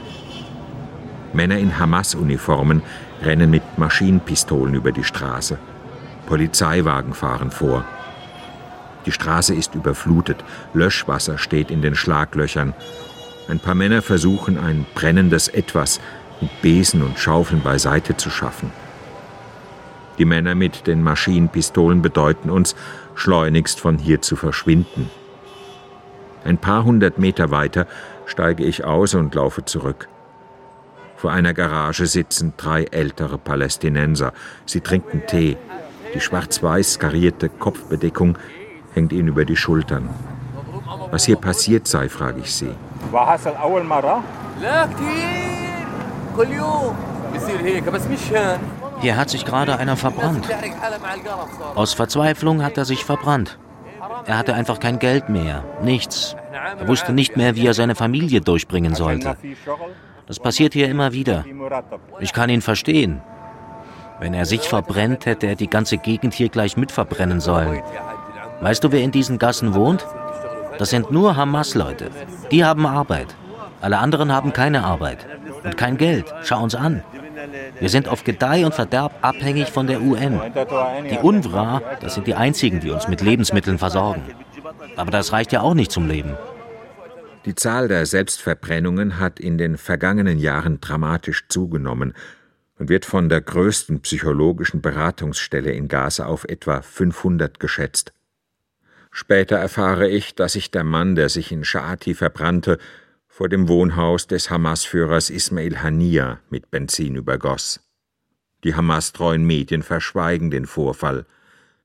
[1.33, 2.83] Männer in Hamas-Uniformen
[3.23, 5.59] rennen mit Maschinenpistolen über die Straße.
[6.27, 7.85] Polizeiwagen fahren vor.
[9.07, 10.45] Die Straße ist überflutet,
[10.75, 12.75] Löschwasser steht in den Schlaglöchern.
[13.49, 16.01] Ein paar Männer versuchen, ein brennendes Etwas
[16.41, 18.71] mit Besen und Schaufeln beiseite zu schaffen.
[20.19, 22.75] Die Männer mit den Maschinenpistolen bedeuten uns,
[23.15, 25.11] schleunigst von hier zu verschwinden.
[26.45, 27.87] Ein paar hundert Meter weiter
[28.27, 30.09] steige ich aus und laufe zurück.
[31.17, 34.33] Vor einer Garage sitzen drei ältere Palästinenser.
[34.67, 35.57] Sie trinken Tee.
[36.15, 38.39] Die schwarz-weiß karierte Kopfbedeckung
[38.99, 40.09] hängt ihnen über die Schultern.
[41.11, 42.73] Was hier passiert sei, frage ich sie.
[49.01, 50.49] Hier hat sich gerade einer verbrannt.
[51.75, 53.59] Aus Verzweiflung hat er sich verbrannt.
[54.27, 56.37] Er hatte einfach kein Geld mehr, nichts.
[56.81, 59.37] Er wusste nicht mehr, wie er seine Familie durchbringen sollte.
[60.27, 61.45] Das passiert hier immer wieder.
[62.21, 63.23] Ich kann ihn verstehen.
[64.21, 67.81] Wenn er sich verbrennt, hätte er die ganze Gegend hier gleich mit verbrennen sollen.
[68.61, 70.07] Weißt du, wer in diesen Gassen wohnt?
[70.79, 72.11] Das sind nur Hamas-Leute.
[72.51, 73.35] Die haben Arbeit.
[73.81, 75.27] Alle anderen haben keine Arbeit.
[75.65, 76.27] Und kein Geld.
[76.43, 77.03] Schau uns an.
[77.79, 80.41] Wir sind auf Gedeih und Verderb abhängig von der UN.
[81.11, 84.23] Die UNRWA, das sind die einzigen, die uns mit Lebensmitteln versorgen.
[84.97, 86.37] Aber das reicht ja auch nicht zum Leben.
[87.45, 92.15] Die Zahl der Selbstverbrennungen hat in den vergangenen Jahren dramatisch zugenommen
[92.79, 98.13] und wird von der größten psychologischen Beratungsstelle in Gaza auf etwa 500 geschätzt.
[99.21, 102.79] Später erfahre ich, dass sich der Mann, der sich in Sha'ati verbrannte,
[103.27, 107.81] vor dem Wohnhaus des Hamas-Führers Ismail Hania mit Benzin übergoss.
[108.63, 111.27] Die Hamas-treuen Medien verschweigen den Vorfall.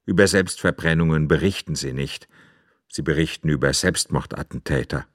[0.05, 2.27] Über Selbstverbrennungen berichten sie nicht.
[2.87, 5.07] Sie berichten über Selbstmordattentäter.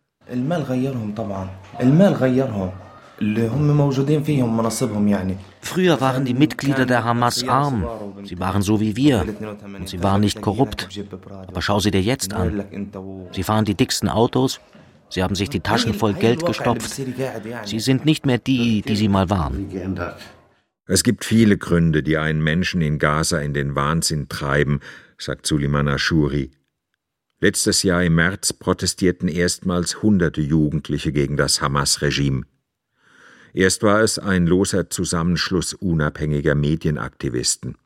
[5.60, 7.86] Früher waren die Mitglieder der Hamas arm.
[8.24, 9.26] Sie waren so wie wir.
[9.78, 10.88] Und sie waren nicht korrupt.
[11.46, 12.64] Aber schau sie dir jetzt an.
[13.32, 14.60] Sie fahren die dicksten Autos,
[15.10, 17.00] Sie haben sich die Taschen voll Geld gestopft.
[17.64, 19.96] Sie sind nicht mehr die, die sie mal waren.
[20.86, 24.80] Es gibt viele Gründe, die einen Menschen in Gaza in den Wahnsinn treiben,
[25.18, 26.50] sagt Suleiman Ashuri.
[27.40, 32.44] Letztes Jahr im März protestierten erstmals hunderte Jugendliche gegen das Hamas-Regime.
[33.54, 37.76] Erst war es ein loser Zusammenschluss unabhängiger Medienaktivisten.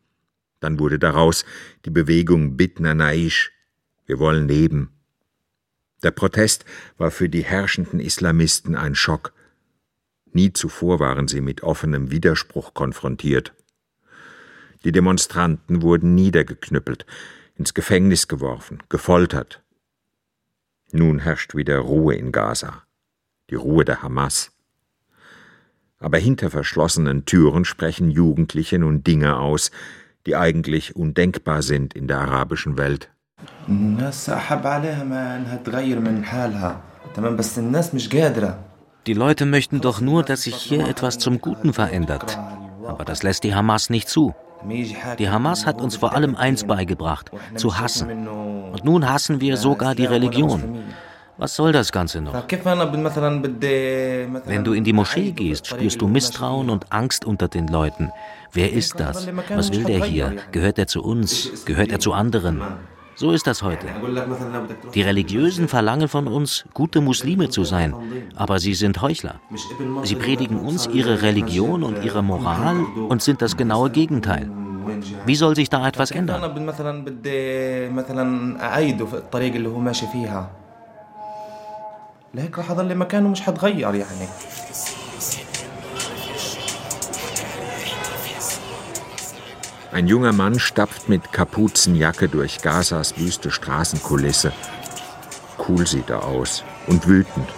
[0.61, 1.45] Dann wurde daraus
[1.85, 3.53] die Bewegung Bitna Naish.
[4.07, 4.91] Wir wollen leben.
[6.03, 6.65] Der Protest
[6.99, 9.33] war für die herrschenden Islamisten ein Schock.
[10.33, 13.55] Nie zuvor waren sie mit offenem Widerspruch konfrontiert.
[14.85, 17.07] Die Demonstranten wurden niedergeknüppelt,
[17.57, 19.63] ins Gefängnis geworfen, gefoltert.
[20.91, 22.83] Nun herrscht wieder Ruhe in Gaza,
[23.51, 24.52] die Ruhe der Hamas.
[26.03, 29.71] Aber hinter verschlossenen Türen sprechen Jugendliche nun Dinge aus,
[30.27, 33.11] die eigentlich undenkbar sind in der arabischen Welt.
[39.07, 42.39] Die Leute möchten doch nur, dass sich hier etwas zum Guten verändert.
[42.87, 44.35] Aber das lässt die Hamas nicht zu.
[45.19, 48.29] Die Hamas hat uns vor allem eins beigebracht, zu hassen.
[48.29, 50.83] Und nun hassen wir sogar die Religion.
[51.39, 52.35] Was soll das Ganze noch?
[54.47, 58.13] Wenn du in die Moschee gehst, spürst du Misstrauen und Angst unter den Leuten.
[58.53, 59.27] Wer ist das?
[59.55, 60.37] Was will der hier?
[60.53, 61.65] Gehört er zu uns?
[61.65, 62.63] Gehört er zu anderen?
[63.15, 63.87] So ist das heute.
[64.95, 67.95] Die Religiösen verlangen von uns, gute Muslime zu sein,
[68.37, 69.41] aber sie sind Heuchler.
[70.03, 74.51] Sie predigen uns ihre Religion und ihre Moral und sind das genaue Gegenteil.
[75.27, 76.43] Wie soll sich da etwas ändern?
[82.34, 84.28] لهيك راح اضل مكانه مش حتغير يعني
[89.94, 94.52] Ein junger Mann stapft mit Kapuzenjacke durch Gazas wüste Straßenkulisse.
[95.58, 97.50] Cool sieht er aus und wütend.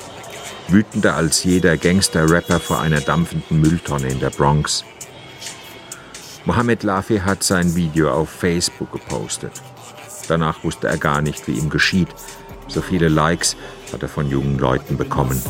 [0.70, 4.86] Wütender als jeder Gangster-Rapper vor einer dampfenden Mülltonne in der Bronx.
[6.46, 9.52] Mohammed Lafi hat sein Video auf Facebook gepostet.
[10.30, 12.08] Danach wusste er gar nicht, wie ihm geschieht.
[12.68, 13.58] So viele Likes,
[13.95, 15.41] hat er von jungen Leuten bekommen.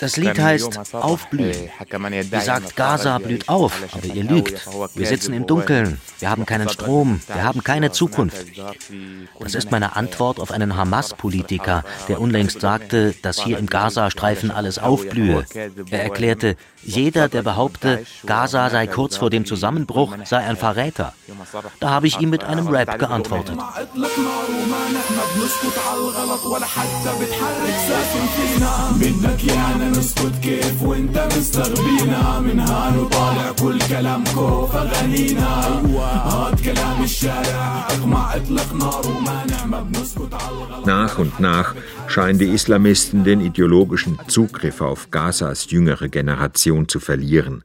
[0.00, 1.70] Das Lied heißt Aufblühen.
[2.32, 4.66] Ihr sagt, Gaza blüht auf, aber ihr lügt.
[4.94, 8.46] Wir sitzen im Dunkeln, wir haben keinen Strom, wir haben keine Zukunft.
[9.38, 14.78] Das ist meine Antwort auf einen Hamas-Politiker, der unlängst sagte, dass hier im Gazastreifen alles
[14.78, 15.44] aufblühe.
[15.90, 21.12] Er erklärte, jeder, der behaupte, Gaza sei kurz vor dem Zusammenbruch, sei ein Verräter.
[21.80, 23.56] Da habe ich ihm mit einem Rap geantwortet.
[40.84, 41.74] Nach und nach
[42.06, 47.62] scheinen die Islamisten den ideologischen Zugriff auf Gazas jüngere Generation zu verlieren.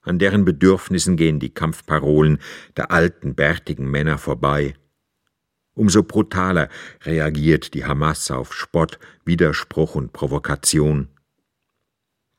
[0.00, 2.38] An deren Bedürfnissen gehen die Kampfparolen
[2.76, 4.74] der alten, bärtigen Männer vorbei.
[5.74, 6.68] Umso brutaler
[7.02, 11.08] reagiert die Hamas auf Spott, Widerspruch und Provokation.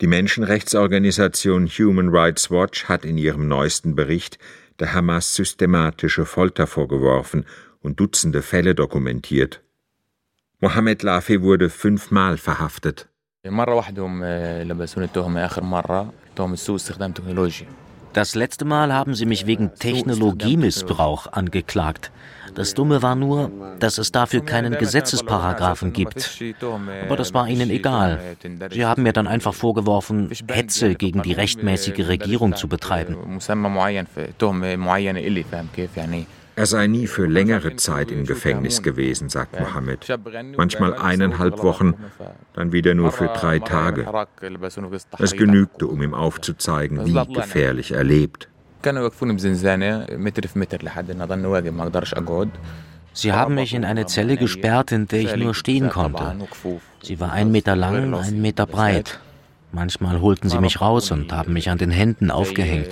[0.02, 4.40] Die Menschenrechtsorganisation Human Rights Watch hat in ihrem neuesten Bericht
[4.80, 7.46] der Hamas systematische Folter vorgeworfen
[7.82, 9.65] und Dutzende Fälle dokumentiert.
[10.66, 13.08] Mohammed Lafi wurde fünfmal verhaftet.
[18.14, 22.12] Das letzte Mal haben sie mich wegen Technologiemissbrauch angeklagt.
[22.56, 26.42] Das Dumme war nur, dass es dafür keinen Gesetzesparagraphen gibt.
[27.04, 28.20] Aber das war ihnen egal.
[28.72, 33.40] Sie haben mir dann einfach vorgeworfen, Hetze gegen die rechtmäßige Regierung zu betreiben.
[36.58, 40.08] Er sei nie für längere Zeit im Gefängnis gewesen, sagt Mohammed.
[40.56, 41.96] Manchmal eineinhalb Wochen,
[42.54, 44.06] dann wieder nur für drei Tage.
[45.20, 48.48] Es genügte, um ihm aufzuzeigen, wie gefährlich er lebt.
[53.14, 56.36] Sie haben mich in eine Zelle gesperrt, in der ich nur stehen konnte.
[57.02, 59.20] Sie war ein Meter lang, ein Meter breit.
[59.76, 62.88] Manchmal holten sie mich raus und haben mich an den Händen aufgehängt.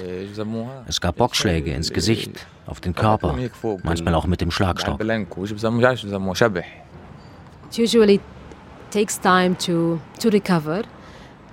[0.86, 3.38] Es gab Boxschläge ins Gesicht, auf den Körper,
[3.84, 5.02] manchmal auch mit dem Schlagstock.
[5.02, 5.28] It
[7.80, 8.20] usually
[8.92, 10.84] takes time to, to recover,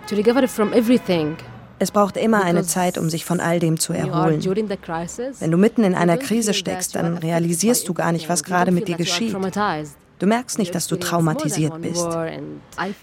[0.08, 1.36] to recover from everything.
[1.78, 4.44] Es braucht immer eine Zeit, um sich von all dem zu erholen.
[4.44, 8.88] Wenn du mitten in einer Krise steckst, dann realisierst du gar nicht, was gerade mit
[8.88, 9.36] dir geschieht.
[10.20, 12.06] Du merkst nicht, dass du traumatisiert bist.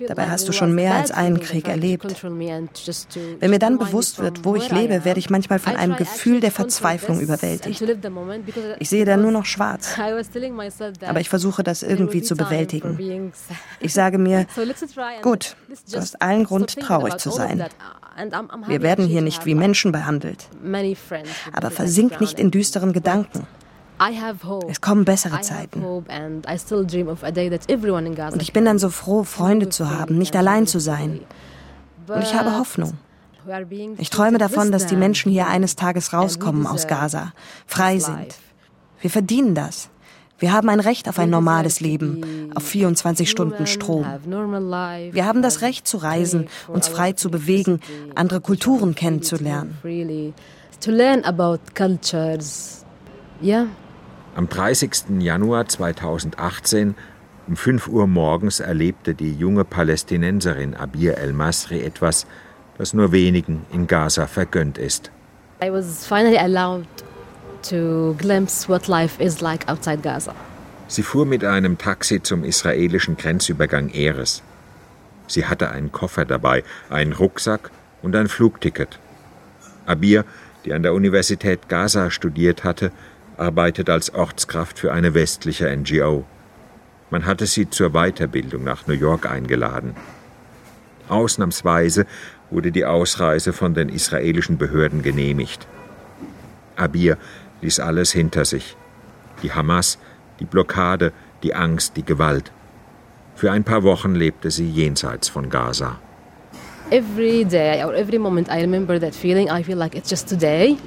[0.07, 2.23] Dabei hast du schon mehr als einen Krieg erlebt.
[2.23, 6.51] Wenn mir dann bewusst wird, wo ich lebe, werde ich manchmal von einem Gefühl der
[6.51, 7.81] Verzweiflung überwältigt.
[8.79, 9.97] Ich sehe da nur noch schwarz.
[11.07, 13.33] Aber ich versuche das irgendwie zu bewältigen.
[13.79, 14.45] Ich sage mir,
[15.23, 15.55] gut,
[15.91, 17.65] du hast allen Grund, traurig zu sein.
[18.67, 20.47] Wir werden hier nicht wie Menschen behandelt.
[21.51, 23.47] Aber versink nicht in düsteren Gedanken.
[24.69, 25.83] Es kommen bessere Zeiten.
[25.83, 26.05] Und
[28.41, 31.19] ich bin dann so froh, Freunde zu haben, nicht allein zu sein.
[32.07, 32.93] Und ich habe Hoffnung.
[33.97, 37.33] Ich träume davon, dass die Menschen hier eines Tages rauskommen aus Gaza,
[37.65, 38.35] frei sind.
[38.99, 39.89] Wir verdienen das.
[40.39, 44.05] Wir haben ein Recht auf ein normales Leben, auf 24 Stunden Strom.
[44.05, 47.79] Wir haben das Recht zu reisen, uns frei zu bewegen,
[48.13, 49.77] andere Kulturen kennenzulernen.
[53.41, 53.65] Ja.
[54.37, 55.17] Am 30.
[55.17, 56.93] Januar 2018
[57.47, 62.27] um 5 Uhr morgens erlebte die junge Palästinenserin Abir El-Masri etwas,
[62.77, 65.09] das nur wenigen in Gaza vergönnt ist.
[65.59, 66.85] I was finally allowed
[67.67, 70.35] to glimpse what life is like outside Gaza.
[70.87, 74.43] Sie fuhr mit einem Taxi zum israelischen Grenzübergang Eres.
[75.25, 77.71] Sie hatte einen Koffer dabei, einen Rucksack
[78.03, 78.99] und ein Flugticket.
[79.87, 80.25] Abir,
[80.63, 82.91] die an der Universität Gaza studiert hatte,
[83.37, 86.25] arbeitet als Ortskraft für eine westliche NGO.
[87.09, 89.95] Man hatte sie zur Weiterbildung nach New York eingeladen.
[91.07, 92.05] Ausnahmsweise
[92.49, 95.67] wurde die Ausreise von den israelischen Behörden genehmigt.
[96.75, 97.17] Abir
[97.61, 98.75] ließ alles hinter sich.
[99.43, 99.97] Die Hamas,
[100.39, 101.13] die Blockade,
[101.43, 102.51] die Angst, die Gewalt.
[103.35, 105.99] Für ein paar Wochen lebte sie jenseits von Gaza.
[106.89, 110.77] Every day or every moment I remember that feeling, I feel like it's just today.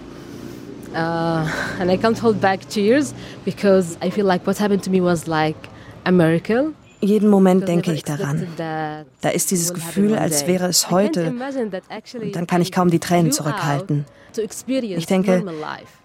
[0.93, 1.47] Uh,
[1.81, 3.15] and I can't hold back tears
[3.45, 5.57] because I feel like what happened to me was like
[6.05, 6.73] a miracle.
[7.01, 8.47] Jeden Moment denke ich daran.
[8.57, 11.33] Da ist dieses Gefühl, als wäre es heute.
[11.33, 14.05] Und dann kann ich kaum die Tränen zurückhalten.
[14.37, 15.45] Ich denke,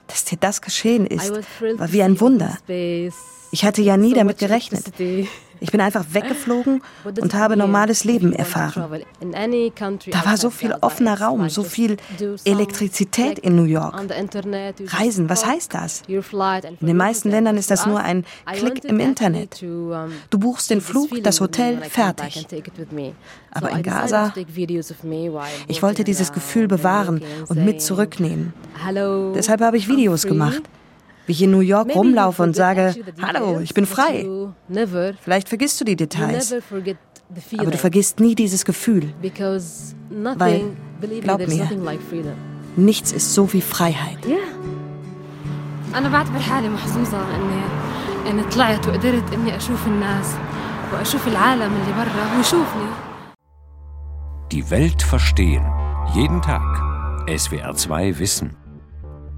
[0.07, 1.33] dass dir das geschehen ist,
[1.77, 2.57] war wie ein Wunder.
[3.51, 4.83] Ich hatte ja nie damit gerechnet.
[5.65, 9.03] Ich bin einfach weggeflogen und habe normales Leben erfahren.
[10.11, 11.97] Da war so viel offener Raum, so viel
[12.43, 13.95] Elektrizität in New York.
[14.85, 16.03] Reisen, was heißt das?
[16.07, 19.59] In den meisten Ländern ist das nur ein Klick im Internet.
[19.59, 22.45] Du buchst den Flug, das Hotel, fertig.
[23.49, 24.33] Aber in Gaza,
[25.67, 28.53] ich wollte dieses Gefühl bewahren und mit zurücknehmen.
[29.33, 30.61] Deshalb habe ich Videos gemacht
[31.26, 34.28] wie ich in New York rumlaufe und sage, hallo, ich bin frei.
[35.22, 36.54] Vielleicht vergisst du die Details.
[37.58, 39.12] Aber du vergisst nie dieses Gefühl.
[40.36, 40.62] Weil,
[41.20, 41.68] glaub mir,
[42.76, 44.18] nichts ist so wie Freiheit.
[45.94, 47.62] أنا بعتبر حالي محظوظة إني
[48.30, 50.36] إني طلعت وقدرت إني أشوف الناس
[50.92, 52.90] وأشوف العالم اللي برا ويشوفني.
[54.52, 55.64] Die Welt verstehen.
[56.14, 56.62] Jeden Tag.
[57.26, 58.56] SWR2 Wissen.